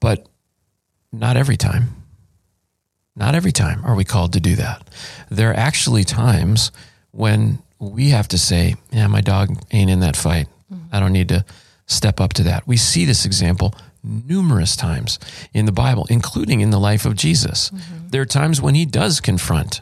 But 0.00 0.28
not 1.10 1.38
every 1.38 1.56
time. 1.56 1.96
Not 3.16 3.34
every 3.34 3.52
time 3.52 3.82
are 3.86 3.94
we 3.94 4.04
called 4.04 4.34
to 4.34 4.40
do 4.40 4.54
that. 4.56 4.86
There 5.30 5.50
are 5.50 5.56
actually 5.56 6.04
times 6.04 6.72
when 7.10 7.62
we 7.90 8.10
have 8.10 8.28
to 8.28 8.38
say, 8.38 8.76
Yeah, 8.90 9.08
my 9.08 9.20
dog 9.20 9.56
ain't 9.72 9.90
in 9.90 10.00
that 10.00 10.16
fight. 10.16 10.48
I 10.90 11.00
don't 11.00 11.12
need 11.12 11.28
to 11.28 11.44
step 11.86 12.20
up 12.20 12.32
to 12.34 12.42
that. 12.44 12.66
We 12.66 12.76
see 12.76 13.04
this 13.04 13.26
example 13.26 13.74
numerous 14.02 14.76
times 14.76 15.18
in 15.52 15.66
the 15.66 15.72
Bible, 15.72 16.06
including 16.10 16.60
in 16.60 16.70
the 16.70 16.80
life 16.80 17.04
of 17.04 17.16
Jesus. 17.16 17.70
Mm-hmm. 17.70 18.08
There 18.08 18.22
are 18.22 18.26
times 18.26 18.60
when 18.60 18.74
he 18.74 18.84
does 18.84 19.20
confront, 19.20 19.80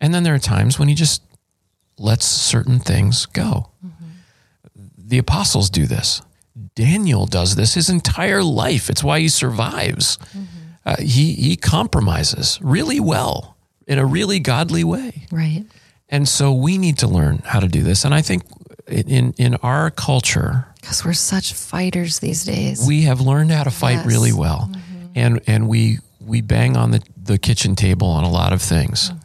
and 0.00 0.12
then 0.12 0.22
there 0.22 0.34
are 0.34 0.40
times 0.40 0.78
when 0.78 0.88
he 0.88 0.94
just 0.94 1.22
lets 1.98 2.26
certain 2.26 2.78
things 2.78 3.26
go. 3.26 3.70
Mm-hmm. 3.84 4.06
The 4.96 5.18
apostles 5.18 5.70
do 5.70 5.86
this. 5.86 6.22
Daniel 6.74 7.26
does 7.26 7.56
this 7.56 7.74
his 7.74 7.88
entire 7.88 8.42
life. 8.42 8.90
It's 8.90 9.02
why 9.02 9.20
he 9.20 9.28
survives. 9.28 10.18
Mm-hmm. 10.18 10.44
Uh, 10.86 10.96
he 11.00 11.34
he 11.34 11.56
compromises 11.56 12.58
really 12.62 13.00
well 13.00 13.56
in 13.86 13.98
a 13.98 14.06
really 14.06 14.38
godly 14.38 14.84
way. 14.84 15.26
Right. 15.30 15.64
And 16.10 16.26
so 16.28 16.52
we 16.52 16.78
need 16.78 16.98
to 16.98 17.06
learn 17.08 17.42
how 17.44 17.60
to 17.60 17.68
do 17.68 17.82
this. 17.82 18.04
And 18.04 18.14
I 18.14 18.22
think 18.22 18.42
in 18.86 19.34
in 19.36 19.54
our 19.56 19.90
culture, 19.90 20.66
Because 20.80 21.04
we're 21.04 21.12
such 21.14 21.52
fighters 21.52 22.18
these 22.20 22.44
days. 22.44 22.86
we 22.86 23.02
have 23.02 23.20
learned 23.20 23.50
how 23.50 23.64
to 23.64 23.70
fight 23.70 23.96
Yes. 23.98 24.06
really 24.06 24.32
well. 24.32 24.70
Mm-hmm. 24.70 25.06
And 25.14 25.40
and 25.46 25.68
we 25.68 25.98
we 26.20 26.40
bang 26.42 26.76
on 26.76 26.90
the, 26.92 27.00
the 27.24 27.38
kitchen 27.38 27.74
table 27.76 28.08
on 28.08 28.24
a 28.24 28.30
lot 28.30 28.52
of 28.52 28.62
things. 28.62 29.10
Mm-hmm. 29.10 29.24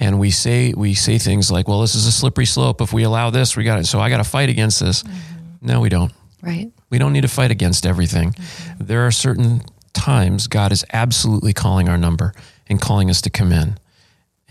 And 0.00 0.18
we 0.18 0.30
say 0.30 0.72
we 0.76 0.94
say 0.94 1.18
things 1.18 1.50
like, 1.50 1.68
well, 1.68 1.80
this 1.80 1.94
is 1.94 2.06
a 2.06 2.12
slippery 2.12 2.46
slope. 2.46 2.80
If 2.80 2.92
we 2.92 3.04
allow 3.04 3.30
this, 3.30 3.56
we 3.56 3.62
got 3.64 3.78
it. 3.78 3.86
So 3.86 4.00
I 4.00 4.10
got 4.10 4.18
to 4.18 4.24
fight 4.24 4.48
against 4.48 4.80
this. 4.80 5.02
Mm-hmm. 5.02 5.66
No, 5.66 5.80
we 5.80 5.88
don't. 5.88 6.12
right. 6.42 6.70
We 6.90 6.98
don't 6.98 7.12
need 7.12 7.22
to 7.22 7.28
fight 7.28 7.50
against 7.50 7.86
everything. 7.86 8.34
There 8.78 9.06
are 9.06 9.10
certain 9.12 9.62
times 9.92 10.46
God 10.48 10.72
is 10.72 10.84
absolutely 10.92 11.52
calling 11.52 11.88
our 11.88 11.98
number 11.98 12.34
and 12.68 12.80
calling 12.80 13.10
us 13.10 13.20
to 13.22 13.30
come 13.30 13.50
in 13.52 13.78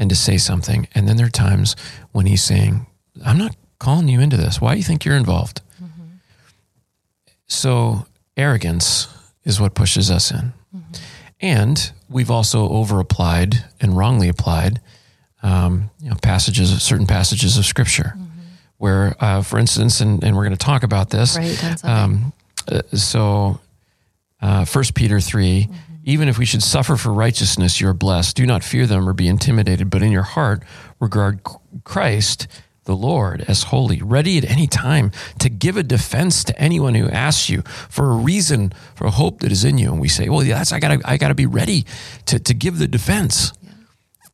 and 0.04 0.10
to 0.10 0.16
say 0.16 0.38
something. 0.38 0.88
And 0.94 1.08
then 1.08 1.18
there 1.18 1.26
are 1.26 1.32
times 1.32 1.76
when 2.12 2.28
He's 2.28 2.44
saying, 2.44 2.86
I'm 3.26 3.38
not 3.38 3.56
calling 3.80 4.08
you 4.08 4.20
into 4.20 4.38
this. 4.38 4.62
Why 4.62 4.74
do 4.74 4.78
you 4.78 4.84
think 4.84 5.06
you're 5.06 5.16
involved? 5.16 5.62
So, 7.48 8.06
arrogance 8.36 9.08
is 9.44 9.60
what 9.60 9.76
pushes 9.76 10.12
us 10.12 10.32
in. 10.32 10.54
And 11.39 11.92
we've 12.10 12.32
also 12.32 12.70
over 12.70 13.00
applied 13.00 13.66
and 13.82 13.98
wrongly 13.98 14.30
applied 14.30 14.82
um, 15.44 15.89
you 16.00 16.10
know, 16.10 16.16
passages, 16.22 16.82
certain 16.82 17.06
passages 17.06 17.58
of 17.58 17.66
Scripture, 17.66 18.18
where, 18.78 19.16
uh, 19.20 19.42
for 19.42 19.60
instance, 19.60 20.00
and, 20.00 20.24
and 20.24 20.36
we're 20.36 20.44
going 20.44 20.58
to 20.58 20.66
talk 20.66 20.84
about 20.84 21.10
this. 21.10 21.38
Right. 21.38 21.86
Um, 21.86 22.34
uh, 22.72 22.82
so, 22.94 23.60
uh, 24.42 24.66
1 24.66 24.84
Peter 24.96 25.20
3 25.20 25.70
even 26.04 26.28
if 26.28 26.38
we 26.38 26.46
should 26.46 26.63
suffer 26.63 26.98
for 26.98 27.13
righteousness, 27.13 27.80
you 27.80 27.88
are 27.88 27.94
blessed. 27.94 28.36
Do 28.36 28.46
not 28.46 28.63
fear 28.63 28.86
them 28.86 29.08
or 29.08 29.13
be 29.13 29.28
intimidated, 29.28 29.89
but 29.89 30.02
in 30.02 30.12
your 30.12 30.24
heart, 30.24 30.63
regard 31.00 31.39
Christ, 31.84 32.48
the 32.86 32.96
Lord, 32.96 33.46
as 33.48 33.63
holy, 33.63 34.02
ready 34.02 34.38
at 34.38 34.44
any 34.44 34.68
time 34.68 35.12
to 35.39 35.50
give 35.50 35.78
a 35.78 35.84
defense 35.84 36.44
to 36.46 36.60
anyone 36.60 36.96
who 36.96 37.08
asks 37.08 37.50
you 37.50 37.62
for 37.89 38.12
a 38.12 38.16
reason, 38.16 38.74
for 38.96 39.08
a 39.08 39.12
hope 39.12 39.39
that 39.39 39.52
is 39.52 39.63
in 39.63 39.78
you. 39.78 39.92
And 39.92 40.02
we 40.02 40.10
say, 40.10 40.28
well, 40.28 40.42
that's, 40.42 40.74
I 40.74 40.80
gotta, 40.80 41.00
I 41.06 41.18
gotta 41.18 41.36
be 41.36 41.46
ready 41.46 41.86
to, 42.26 42.39
to 42.39 42.54
give 42.54 42.80
the 42.80 42.88
defense. 42.88 43.54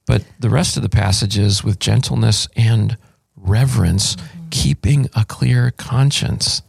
But 0.07 0.23
the 0.39 0.49
rest 0.49 0.75
of 0.75 0.81
the 0.81 0.89
passage 0.89 1.37
is 1.37 1.63
with 1.63 1.77
gentleness 1.77 2.47
and 2.55 2.97
reverence, 3.35 4.15
mm-hmm. 4.15 4.49
keeping 4.49 5.09
a 5.15 5.23
clear 5.23 5.69
conscience. 5.69 6.63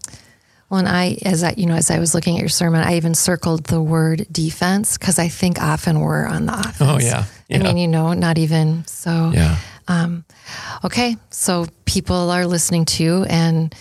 Well, 0.71 0.79
and 0.79 0.89
I, 0.89 1.19
as 1.25 1.43
I, 1.43 1.55
you 1.57 1.67
know, 1.67 1.75
as 1.75 1.91
I 1.91 1.99
was 1.99 2.15
looking 2.15 2.37
at 2.37 2.41
your 2.41 2.49
sermon, 2.49 2.81
I 2.83 2.97
even 2.97 3.15
circled 3.15 3.65
the 3.65 3.83
word 3.83 4.25
defense 4.31 4.97
because 4.97 5.19
I 5.19 5.27
think 5.29 5.61
often 5.61 5.99
we're 6.01 6.25
on 6.27 6.47
the 6.47 6.53
offense. 6.59 6.77
Oh, 6.81 6.99
yeah. 7.01 7.25
I 7.53 7.59
mean, 7.59 7.77
you 7.77 7.89
know, 7.89 8.13
not 8.13 8.39
even 8.39 8.87
so. 8.87 9.33
Yeah. 9.35 9.57
Okay, 10.85 11.17
so 11.31 11.67
people 11.85 12.31
are 12.31 12.47
listening 12.47 12.85
to, 12.85 13.27
and 13.29 13.75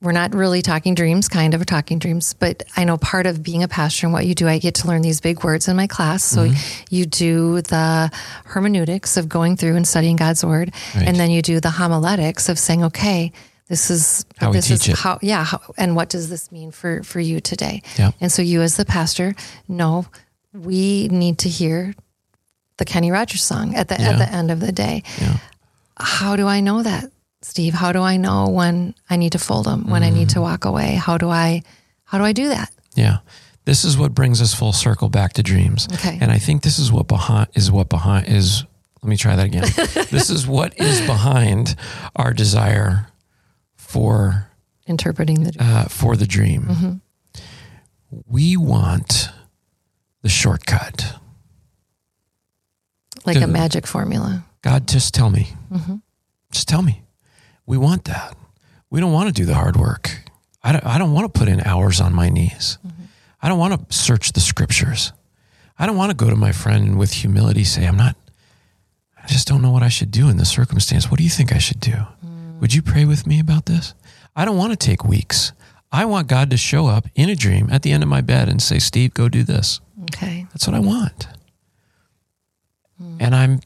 we're 0.00 0.12
not 0.12 0.34
really 0.34 0.62
talking 0.62 0.94
dreams, 0.94 1.28
kind 1.28 1.54
of 1.54 1.66
talking 1.66 1.98
dreams, 1.98 2.32
but 2.34 2.62
I 2.76 2.84
know 2.84 2.96
part 2.96 3.26
of 3.26 3.42
being 3.42 3.62
a 3.62 3.68
pastor 3.68 4.06
and 4.06 4.12
what 4.12 4.26
you 4.26 4.34
do, 4.34 4.48
I 4.48 4.58
get 4.58 4.76
to 4.76 4.88
learn 4.88 5.02
these 5.02 5.20
big 5.20 5.42
words 5.44 5.68
in 5.68 5.76
my 5.76 5.86
class. 5.86 6.22
So 6.24 6.46
Mm-hmm. 6.48 6.84
you 6.94 7.04
do 7.06 7.60
the 7.62 8.10
hermeneutics 8.46 9.16
of 9.16 9.28
going 9.28 9.56
through 9.56 9.76
and 9.76 9.86
studying 9.86 10.16
God's 10.16 10.44
word, 10.44 10.72
Right. 10.94 11.06
and 11.06 11.16
then 11.16 11.30
you 11.30 11.42
do 11.42 11.60
the 11.60 11.70
homiletics 11.70 12.48
of 12.48 12.58
saying, 12.58 12.84
okay, 12.84 13.32
this 13.68 13.90
is 13.90 14.24
How 14.38 14.50
we 14.50 14.60
teach 14.60 14.70
is 14.70 14.88
it. 14.88 14.98
how 14.98 15.18
yeah, 15.22 15.44
how, 15.44 15.60
and 15.76 15.94
what 15.94 16.08
does 16.08 16.28
this 16.28 16.50
mean 16.50 16.70
for 16.70 17.02
for 17.02 17.20
you 17.20 17.40
today? 17.40 17.82
Yeah. 17.98 18.12
And 18.20 18.32
so 18.32 18.42
you 18.42 18.62
as 18.62 18.76
the 18.76 18.84
pastor, 18.84 19.34
know 19.68 20.06
we 20.52 21.08
need 21.08 21.38
to 21.38 21.48
hear 21.48 21.94
the 22.78 22.84
Kenny 22.84 23.10
Rogers 23.10 23.42
song 23.42 23.74
at 23.74 23.88
the 23.88 23.96
Yeah. 23.98 24.10
at 24.10 24.18
the 24.18 24.32
end 24.32 24.50
of 24.50 24.60
the 24.60 24.72
day 24.72 25.02
Yeah. 25.20 25.38
how 25.98 26.36
do 26.36 26.46
I 26.46 26.60
know 26.60 26.82
that, 26.82 27.10
Steve? 27.42 27.74
How 27.74 27.92
do 27.92 28.00
I 28.02 28.16
know 28.16 28.48
when 28.48 28.94
I 29.10 29.16
need 29.16 29.32
to 29.32 29.38
fold 29.38 29.66
them, 29.66 29.88
when 29.88 30.02
I 30.02 30.10
need 30.10 30.28
mm-hmm. 30.28 30.34
to 30.34 30.40
walk 30.40 30.64
away? 30.64 30.94
How 30.94 31.18
do 31.18 31.28
I, 31.28 31.62
how 32.04 32.18
do 32.18 32.24
I 32.24 32.32
do 32.32 32.48
that? 32.48 32.70
Yeah. 32.94 33.18
This 33.64 33.84
is 33.84 33.98
what 33.98 34.14
brings 34.14 34.40
us 34.40 34.54
full 34.54 34.72
circle 34.72 35.10
back 35.10 35.34
to 35.34 35.42
dreams. 35.42 35.88
Okay. 35.92 36.18
And 36.20 36.32
I 36.32 36.38
think 36.38 36.62
this 36.62 36.78
is 36.78 36.90
what 36.90 37.06
behind 37.06 37.48
is 37.54 37.70
what 37.70 37.90
behind 37.90 38.26
is 38.28 38.64
let 39.02 39.10
me 39.10 39.16
try 39.16 39.36
that 39.36 39.46
again. 39.46 39.62
this 40.10 40.30
is 40.30 40.46
what 40.46 40.76
is 40.78 41.00
behind 41.02 41.76
our 42.16 42.32
desire 42.32 43.08
for 43.88 44.50
Interpreting 44.86 45.42
the 45.44 45.52
dream. 45.52 45.68
uh, 45.68 45.84
for 45.84 46.14
the 46.16 46.26
dream. 46.26 46.62
Mm-hmm. 46.62 46.92
We 48.26 48.56
want 48.56 49.28
the 50.22 50.28
shortcut. 50.28 51.14
like 53.26 53.40
a 53.40 53.46
magic 53.46 53.86
formula. 53.86 54.44
God, 54.62 54.86
just 54.88 55.14
tell 55.14 55.30
me. 55.30 55.48
Mm-hmm. 55.72 55.96
Just 56.52 56.68
tell 56.68 56.82
me. 56.82 57.02
We 57.66 57.76
want 57.76 58.04
that. 58.04 58.36
We 58.90 59.00
don't 59.00 59.12
want 59.12 59.28
to 59.28 59.34
do 59.34 59.44
the 59.46 59.54
hard 59.54 59.76
work. 59.76 60.10
I 60.62 60.72
don't, 60.72 60.84
I 60.86 60.98
don't 60.98 61.12
want 61.12 61.32
to 61.32 61.38
put 61.38 61.48
in 61.48 61.60
hours 61.60 62.00
on 62.00 62.14
my 62.14 62.28
knees. 62.28 62.78
Mm-hmm. 62.86 63.04
I 63.42 63.48
don't 63.48 63.58
want 63.58 63.88
to 63.90 63.94
search 63.96 64.32
the 64.32 64.40
scriptures. 64.40 65.12
I 65.78 65.86
don't 65.86 65.96
want 65.96 66.10
to 66.10 66.16
go 66.16 66.28
to 66.30 66.36
my 66.36 66.52
friend 66.52 66.86
and 66.88 66.98
with 66.98 67.12
humility 67.12 67.64
say, 67.64 67.86
I'm 67.86 67.96
not, 67.96 68.16
I 69.22 69.26
just 69.28 69.46
don't 69.46 69.62
know 69.62 69.70
what 69.70 69.82
I 69.82 69.88
should 69.88 70.10
do 70.10 70.28
in 70.28 70.36
this 70.38 70.50
circumstance. 70.50 71.10
What 71.10 71.18
do 71.18 71.24
you 71.24 71.30
think 71.30 71.52
I 71.54 71.58
should 71.58 71.80
do? 71.80 71.94
Would 72.60 72.74
you 72.74 72.82
pray 72.82 73.04
with 73.04 73.26
me 73.26 73.40
about 73.40 73.66
this? 73.66 73.94
I 74.34 74.44
don't 74.44 74.56
want 74.56 74.72
to 74.72 74.76
take 74.76 75.04
weeks. 75.04 75.52
I 75.90 76.04
want 76.04 76.28
God 76.28 76.50
to 76.50 76.56
show 76.56 76.86
up 76.86 77.06
in 77.14 77.30
a 77.30 77.34
dream 77.34 77.68
at 77.70 77.82
the 77.82 77.92
end 77.92 78.02
of 78.02 78.08
my 78.08 78.20
bed 78.20 78.48
and 78.48 78.60
say, 78.60 78.78
Steve, 78.78 79.14
go 79.14 79.28
do 79.28 79.42
this. 79.42 79.80
Okay. 80.02 80.46
That's 80.52 80.66
what 80.66 80.74
I 80.76 80.80
want. 80.80 81.28
And 83.20 83.34
I'm 83.34 83.60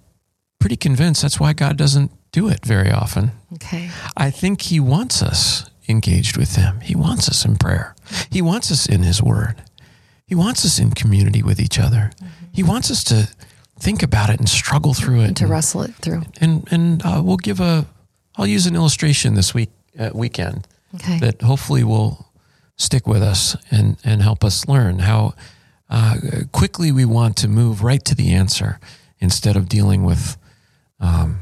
pretty 0.59 0.76
convinced 0.76 1.22
that's 1.22 1.40
why 1.40 1.52
God 1.52 1.76
doesn't 1.76 2.11
do 2.33 2.48
it 2.48 2.64
very 2.64 2.90
often. 2.90 3.33
Okay. 3.55 3.90
I 4.16 4.31
think 4.31 4.62
He 4.62 4.78
wants 4.78 5.22
us 5.22 5.68
engaged 5.88 6.37
with 6.37 6.57
Him. 6.57 6.81
He 6.81 6.94
wants 6.94 7.28
us 7.28 7.44
in 7.44 7.57
prayer. 7.57 7.94
He 8.31 8.40
wants 8.42 8.70
us 8.70 8.87
in 8.87 9.02
His 9.02 9.22
Word. 9.22 9.62
He 10.26 10.35
wants 10.35 10.64
us 10.64 10.78
in 10.78 10.90
community 10.92 11.42
with 11.42 11.61
each 11.61 11.78
other. 11.78 12.11
He 12.52 12.62
wants 12.62 12.90
us 12.90 13.02
to 13.05 13.28
think 13.78 14.02
about 14.02 14.31
it 14.31 14.38
and 14.38 14.48
struggle 14.48 14.94
through 14.94 15.20
it. 15.22 15.28
And 15.28 15.37
to 15.38 15.44
and- 15.44 15.50
wrestle 15.50 15.83
it 15.83 15.94
through. 15.96 16.22
and 16.40 16.66
and 16.70 17.02
uh, 17.05 17.20
we'll 17.24 17.37
give 17.38 17.61
a. 17.61 17.87
I'll 18.36 18.46
use 18.46 18.66
an 18.66 18.74
illustration 18.74 19.34
this 19.34 19.54
week 19.54 19.70
uh, 19.98 20.10
weekend 20.14 20.66
Okay. 20.94 21.18
that 21.20 21.40
hopefully 21.42 21.84
will 21.84 22.26
stick 22.76 23.06
with 23.06 23.22
us 23.22 23.56
and, 23.70 23.96
and 24.04 24.20
help 24.22 24.44
us 24.44 24.68
learn 24.68 24.98
how 24.98 25.34
uh, 25.88 26.16
quickly 26.52 26.92
we 26.92 27.04
want 27.06 27.36
to 27.38 27.48
move 27.48 27.82
right 27.82 28.04
to 28.04 28.14
the 28.14 28.32
answer 28.32 28.78
instead 29.20 29.56
of 29.56 29.68
dealing 29.68 30.04
with 30.04 30.36
um, 31.00 31.40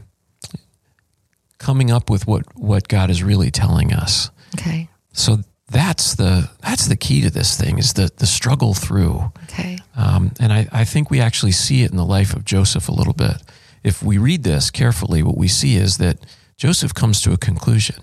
coming 1.59 1.90
up 1.90 2.09
with 2.11 2.26
what, 2.26 2.44
what 2.57 2.88
God 2.88 3.11
is 3.11 3.22
really 3.22 3.50
telling 3.50 3.92
us. 3.92 4.31
okay. 4.59 4.88
So 5.12 5.38
that's 5.68 6.14
the 6.16 6.50
that's 6.62 6.87
the 6.88 6.96
key 6.96 7.20
to 7.22 7.31
this 7.31 7.57
thing 7.57 7.79
is 7.79 7.92
the 7.94 8.11
the 8.16 8.26
struggle 8.26 8.74
through. 8.74 9.33
Okay. 9.44 9.79
Um, 9.96 10.33
and 10.40 10.53
I, 10.53 10.66
I 10.72 10.85
think 10.85 11.11
we 11.11 11.20
actually 11.20 11.53
see 11.53 11.83
it 11.83 11.90
in 11.90 11.96
the 11.96 12.05
life 12.05 12.35
of 12.35 12.44
Joseph 12.44 12.88
a 12.88 12.92
little 12.92 13.12
bit. 13.12 13.37
If 13.85 14.03
we 14.03 14.18
read 14.18 14.42
this 14.44 14.70
carefully, 14.70 15.22
what 15.22 15.37
we 15.37 15.48
see 15.48 15.76
is 15.76 15.98
that 15.98 16.18
Joseph 16.61 16.92
comes 16.92 17.23
to 17.23 17.33
a 17.33 17.38
conclusion. 17.38 17.96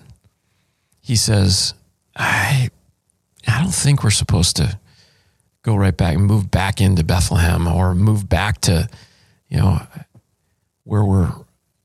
He 0.99 1.15
says, 1.15 1.75
I, 2.15 2.69
I 3.47 3.61
don't 3.61 3.73
think 3.73 4.03
we're 4.03 4.09
supposed 4.09 4.55
to 4.55 4.79
go 5.61 5.75
right 5.75 5.95
back 5.95 6.15
and 6.15 6.25
move 6.25 6.49
back 6.49 6.81
into 6.81 7.03
Bethlehem 7.03 7.67
or 7.67 7.93
move 7.93 8.27
back 8.27 8.59
to, 8.61 8.89
you 9.47 9.57
know, 9.57 9.81
where 10.85 11.03
we're 11.03 11.31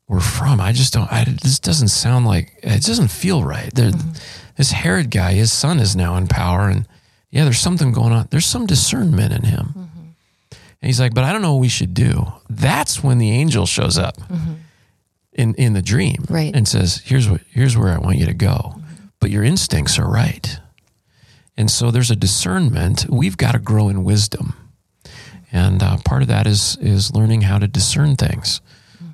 we're 0.09 0.21
from. 0.21 0.63
I 0.63 0.73
just 0.73 0.95
don't. 0.95 1.13
I, 1.13 1.25
this 1.25 1.59
doesn't 1.59 1.89
sound 1.89 2.25
like 2.25 2.59
it 2.63 2.83
doesn't 2.83 3.09
feel 3.09 3.45
right. 3.45 3.73
There, 3.75 3.91
mm-hmm. 3.91 4.13
This 4.57 4.71
Herod 4.71 5.11
guy, 5.11 5.35
his 5.35 5.53
son 5.53 5.79
is 5.79 5.95
now 5.95 6.17
in 6.17 6.27
power, 6.27 6.71
and 6.71 6.89
yeah, 7.31 7.45
there's 7.45 7.61
something 7.61 7.93
going 7.93 8.15
on. 8.15 8.29
There's 8.31 8.47
some 8.47 8.65
discernment 8.65 9.35
in 9.35 9.43
him. 9.43 9.75
Mm-hmm. 9.77 10.01
And 10.51 10.89
he's 10.89 11.01
like, 11.01 11.13
but 11.13 11.25
I 11.25 11.33
don't 11.33 11.43
know 11.43 11.53
what 11.53 11.61
we 11.61 11.69
should 11.69 11.93
do. 11.93 12.33
That's 12.49 13.03
when 13.03 13.19
the 13.19 13.31
angel 13.31 13.67
shows 13.67 13.99
up 13.99 14.17
mm-hmm. 14.17 14.52
In, 15.33 15.55
in 15.55 15.73
the 15.73 15.83
dream 15.83 16.25
Right. 16.29 16.55
and 16.55 16.67
says, 16.69 17.03
here's 17.05 17.29
what, 17.29 17.41
here's 17.51 17.77
where 17.77 17.89
I 17.93 17.99
want 17.99 18.19
you 18.19 18.27
to 18.27 18.35
go. 18.35 18.75
But 19.21 19.31
your 19.31 19.45
instincts 19.45 19.99
are 19.99 20.09
right. 20.11 20.59
And 21.57 21.71
so 21.71 21.91
there's 21.91 22.11
a 22.11 22.17
discernment. 22.17 23.07
We've 23.09 23.37
got 23.37 23.53
to 23.53 23.59
grow 23.59 23.89
in 23.89 24.05
wisdom. 24.05 24.55
And 25.53 25.83
uh, 25.83 25.99
part 26.05 26.23
of 26.23 26.29
that 26.29 26.47
is, 26.47 26.77
is 26.81 27.15
learning 27.15 27.43
how 27.43 27.59
to 27.59 27.69
discern 27.69 28.17
things. 28.17 28.61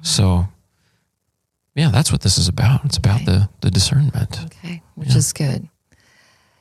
So 0.02 0.46
yeah, 1.74 1.90
that's 1.90 2.10
what 2.10 2.22
this 2.22 2.38
is 2.38 2.48
about. 2.48 2.84
It's 2.84 2.96
about 2.96 3.22
Okay. 3.22 3.24
the, 3.26 3.48
the 3.60 3.70
discernment. 3.70 4.38
Okay. 4.46 4.82
Which 4.94 5.14
is 5.14 5.32
good. 5.32 5.68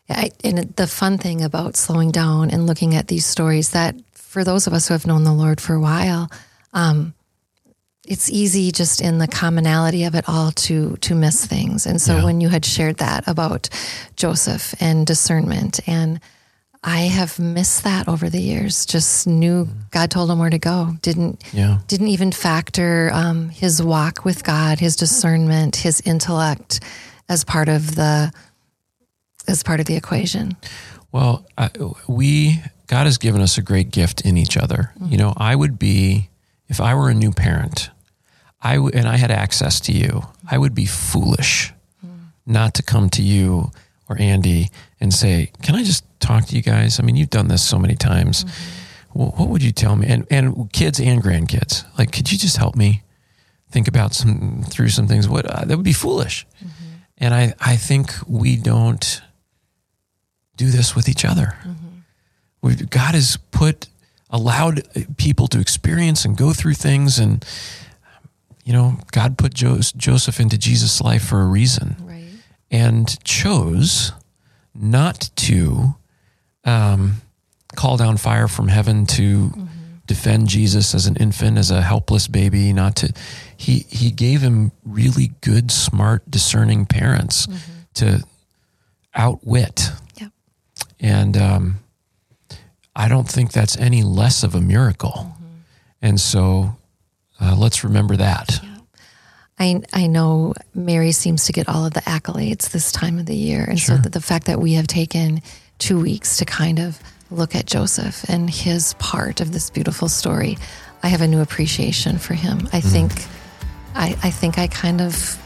Yeah, 0.09 0.19
I, 0.19 0.31
and 0.43 0.75
the 0.75 0.87
fun 0.87 1.17
thing 1.17 1.43
about 1.43 1.75
slowing 1.75 2.11
down 2.11 2.49
and 2.51 2.65
looking 2.67 2.95
at 2.95 3.07
these 3.07 3.25
stories 3.25 3.71
that 3.71 3.95
for 4.13 4.43
those 4.43 4.67
of 4.67 4.73
us 4.73 4.87
who 4.87 4.93
have 4.93 5.07
known 5.07 5.23
the 5.23 5.33
Lord 5.33 5.59
for 5.59 5.73
a 5.73 5.79
while, 5.79 6.29
um, 6.73 7.13
it's 8.07 8.29
easy 8.29 8.71
just 8.71 9.01
in 9.01 9.17
the 9.17 9.27
commonality 9.27 10.03
of 10.05 10.15
it 10.15 10.25
all 10.27 10.51
to 10.51 10.97
to 11.01 11.13
miss 11.15 11.45
things. 11.45 11.85
And 11.85 12.01
so 12.01 12.17
Yeah. 12.17 12.23
when 12.23 12.41
you 12.41 12.49
had 12.49 12.65
shared 12.65 12.97
that 12.97 13.27
about 13.27 13.69
Joseph 14.15 14.73
and 14.79 15.05
discernment 15.05 15.79
and 15.87 16.19
I 16.83 17.01
have 17.01 17.37
missed 17.39 17.83
that 17.83 18.07
over 18.07 18.29
the 18.29 18.39
years. 18.39 18.85
Just 18.85 19.27
knew 19.27 19.67
God 19.91 20.09
told 20.11 20.29
him 20.31 20.39
where 20.39 20.49
to 20.49 20.59
go. 20.59 20.95
Didn't 21.01 21.43
Yeah. 21.51 21.79
didn't 21.87 22.07
even 22.07 22.31
factor 22.31 23.09
um, 23.13 23.49
his 23.49 23.81
walk 23.83 24.23
with 24.23 24.43
God, 24.43 24.79
his 24.79 24.95
discernment, 24.95 25.75
his 25.77 26.01
intellect 26.05 26.79
as 27.27 27.43
part 27.43 27.67
of 27.67 27.95
the 27.95 28.31
as 29.47 29.63
part 29.63 29.79
of 29.79 29.85
the 29.85 29.95
equation. 29.95 30.55
Well, 31.11 31.45
I, 31.57 31.69
we 32.07 32.61
God 32.87 33.05
has 33.05 33.17
given 33.17 33.41
us 33.41 33.57
a 33.57 33.61
great 33.61 33.91
gift 33.91 34.21
in 34.21 34.37
each 34.37 34.55
other. 34.55 34.91
You 35.03 35.17
know, 35.17 35.33
I 35.35 35.55
would 35.55 35.77
be 35.79 36.29
if 36.69 36.79
I 36.79 36.93
were 36.95 37.09
a 37.09 37.13
new 37.13 37.31
parent, 37.31 37.89
I 38.61 38.75
w- 38.75 38.91
and 38.93 39.07
I 39.07 39.17
had 39.17 39.31
access 39.31 39.79
to 39.81 39.91
you, 39.91 40.23
I 40.49 40.57
would 40.57 40.73
be 40.73 40.85
foolish 40.85 41.73
hmm. 42.01 42.09
not 42.45 42.73
to 42.75 42.83
come 42.83 43.09
to 43.11 43.21
you 43.21 43.71
or 44.09 44.19
Andy 44.19 44.69
and 44.99 45.13
say, 45.13 45.51
"Can 45.61 45.75
I 45.75 45.83
just 45.83 46.03
talk 46.19 46.45
to 46.47 46.55
you 46.55 46.61
guys?" 46.61 46.99
I 46.99 47.03
mean, 47.03 47.15
you've 47.15 47.29
done 47.29 47.47
this 47.47 47.63
so 47.63 47.77
many 47.77 47.95
times. 47.95 48.43
Hmm. 48.43 48.49
Well, 49.17 49.33
what 49.35 49.49
would 49.49 49.63
you 49.63 49.71
tell 49.71 49.95
me? 49.95 50.07
And 50.07 50.27
and 50.29 50.71
kids 50.71 50.99
and 50.99 51.23
grandkids, 51.23 51.85
like, 51.97 52.11
could 52.11 52.31
you 52.31 52.37
just 52.37 52.57
help 52.57 52.75
me 52.75 53.03
think 53.71 53.87
about 53.87 54.13
some 54.13 54.63
through 54.69 54.89
some 54.89 55.07
things? 55.07 55.27
What 55.27 55.45
uh, 55.45 55.65
that 55.65 55.75
would 55.75 55.85
be 55.85 55.93
foolish. 55.93 56.45
Mm-hmm. 56.59 56.85
And 57.17 57.33
I 57.33 57.53
I 57.59 57.75
think 57.77 58.11
we 58.27 58.55
don't 58.55 59.21
do 60.55 60.69
this 60.69 60.95
with 60.95 61.09
each 61.09 61.25
other. 61.25 61.57
Mm-hmm. 61.61 61.87
we 62.61 62.75
God 62.75 63.15
has 63.15 63.37
put 63.51 63.87
allowed 64.29 64.83
people 65.17 65.47
to 65.47 65.59
experience 65.59 66.25
and 66.25 66.37
go 66.37 66.53
through 66.53 66.75
things, 66.75 67.17
and 67.17 67.43
you 68.67 68.73
know, 68.73 68.97
God 69.13 69.37
put 69.37 69.53
jo- 69.53 69.79
Joseph 69.95 70.41
into 70.41 70.57
Jesus' 70.57 70.99
life 70.99 71.23
for 71.23 71.39
a 71.41 71.45
reason 71.45 71.95
Right. 72.01 72.27
and 72.69 73.07
chose 73.23 74.11
not 74.75 75.29
to 75.47 75.95
um, 76.65 77.21
call 77.77 77.95
down 77.95 78.17
fire 78.17 78.49
from 78.49 78.67
heaven 78.67 79.05
to 79.05 79.67
defend 80.05 80.49
Jesus 80.49 80.93
as 80.93 81.05
an 81.07 81.15
infant, 81.15 81.57
as 81.57 81.71
a 81.71 81.81
helpless 81.81 82.27
baby. 82.27 82.73
Not 82.73 82.95
to 82.97 83.13
he 83.55 83.85
he 83.89 84.11
gave 84.11 84.41
him 84.41 84.71
really 84.83 85.31
good, 85.41 85.71
smart, 85.71 86.29
discerning 86.29 86.85
parents 86.85 87.47
to 87.95 88.23
outwit, 89.15 89.91
Yep. 90.19 90.31
and 90.99 91.37
um, 91.37 91.75
I 92.95 93.07
don't 93.07 93.29
think 93.29 93.51
that's 93.53 93.77
any 93.77 94.03
less 94.03 94.43
of 94.43 94.55
a 94.55 94.61
miracle. 94.61 95.33
And 96.01 96.19
so 96.19 96.76
uh, 97.41 97.55
let's 97.57 97.83
remember 97.83 98.15
that. 98.17 98.59
I 99.59 99.81
I 99.93 100.07
know 100.07 100.53
Mary 100.75 101.11
seems 101.11 101.45
to 101.45 101.51
get 101.53 101.67
all 101.67 101.85
of 101.85 101.93
the 101.93 102.01
accolades 102.01 102.69
this 102.71 102.91
time 102.91 103.17
of 103.19 103.25
the 103.25 103.35
year, 103.35 103.63
and 103.63 103.79
Sure. 103.79 103.95
so 103.95 104.01
the, 104.03 104.09
the 104.09 104.21
fact 104.21 104.45
that 104.45 104.59
we 104.59 104.73
have 104.73 104.87
taken 104.87 105.41
two 105.79 105.99
weeks 105.99 106.37
to 106.37 106.45
kind 106.45 106.79
of 106.79 106.99
look 107.31 107.55
at 107.55 107.65
Joseph 107.65 108.23
and 108.29 108.49
his 108.49 108.93
part 108.95 109.41
of 109.41 109.51
this 109.51 109.69
beautiful 109.69 110.09
story, 110.09 110.57
I 111.03 111.07
have 111.07 111.21
a 111.21 111.27
new 111.27 111.41
appreciation 111.41 112.17
for 112.19 112.33
him. 112.35 112.69
I 112.71 112.81
think 112.81 113.11
I, 113.95 114.15
I 114.23 114.29
think 114.31 114.57
I 114.59 114.67
kind 114.67 115.01
of 115.01 115.37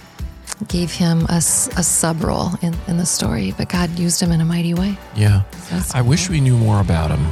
gave 0.67 0.91
him 0.91 1.25
a, 1.29 1.37
a 1.37 1.41
sub 1.83 2.23
role 2.23 2.49
in, 2.61 2.75
in 2.87 2.97
the 2.97 3.05
story, 3.05 3.53
but 3.57 3.67
God 3.69 3.97
used 3.97 4.21
him 4.21 4.31
in 4.31 4.41
a 4.41 4.45
mighty 4.45 4.73
way. 4.73 4.97
Yeah. 5.15 5.43
That's 5.69 5.95
I 5.95 6.01
wish 6.01 6.29
we 6.29 6.39
knew 6.41 6.57
more 6.57 6.79
about 6.81 7.09
him. 7.11 7.25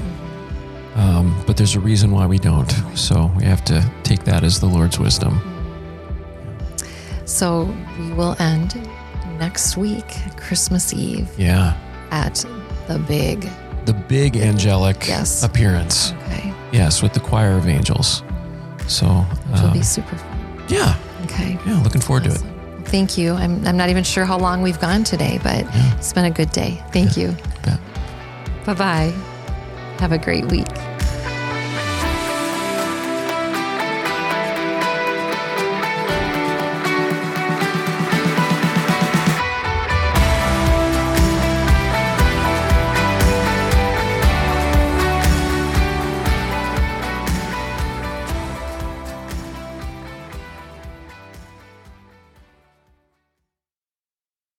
Um, 0.99 1.33
but 1.47 1.55
there's 1.55 1.75
a 1.75 1.79
reason 1.79 2.11
why 2.11 2.25
we 2.25 2.37
don't. 2.39 2.69
So 2.95 3.31
we 3.37 3.43
have 3.45 3.63
to 3.65 3.89
take 4.03 4.25
that 4.25 4.43
as 4.43 4.59
the 4.59 4.65
Lord's 4.65 4.99
wisdom. 4.99 5.39
So 7.25 7.73
we 7.97 8.11
will 8.11 8.35
end 8.39 8.75
next 9.39 9.77
week, 9.77 10.05
Christmas 10.35 10.93
Eve, 10.93 11.29
Yeah. 11.37 11.75
at 12.11 12.43
the 12.87 12.99
big. 12.99 13.47
The 13.85 13.93
big 13.93 14.35
angelic 14.35 15.07
Yes. 15.07 15.41
appearance. 15.43 16.13
Okay, 16.27 16.53
Yes, 16.73 17.01
with 17.01 17.13
the 17.13 17.19
choir 17.21 17.55
of 17.55 17.67
angels. 17.67 18.23
So, 18.87 19.05
will 19.51 19.55
um, 19.67 19.73
be 19.73 19.81
super 19.83 20.15
fun. 20.17 20.63
yeah. 20.67 20.95
Okay. 21.23 21.57
Yeah. 21.65 21.81
Looking 21.83 22.01
forward 22.01 22.25
to 22.25 22.31
it. 22.31 22.41
Thank 22.85 23.17
you. 23.17 23.33
I'm, 23.35 23.65
I'm 23.67 23.77
not 23.77 23.89
even 23.89 24.03
sure 24.03 24.25
how 24.25 24.37
long 24.37 24.61
we've 24.63 24.79
gone 24.79 25.03
today, 25.03 25.39
but 25.43 25.59
Yeah. 25.63 25.95
it's 25.95 26.11
been 26.11 26.25
a 26.25 26.31
good 26.31 26.51
day. 26.51 26.81
Thank 26.91 27.15
you. 27.15 27.35
Bet. 27.63 27.79
Bye 28.65 28.73
bye. 28.73 29.13
Have 29.99 30.11
a 30.11 30.17
great 30.17 30.45
week. 30.47 30.67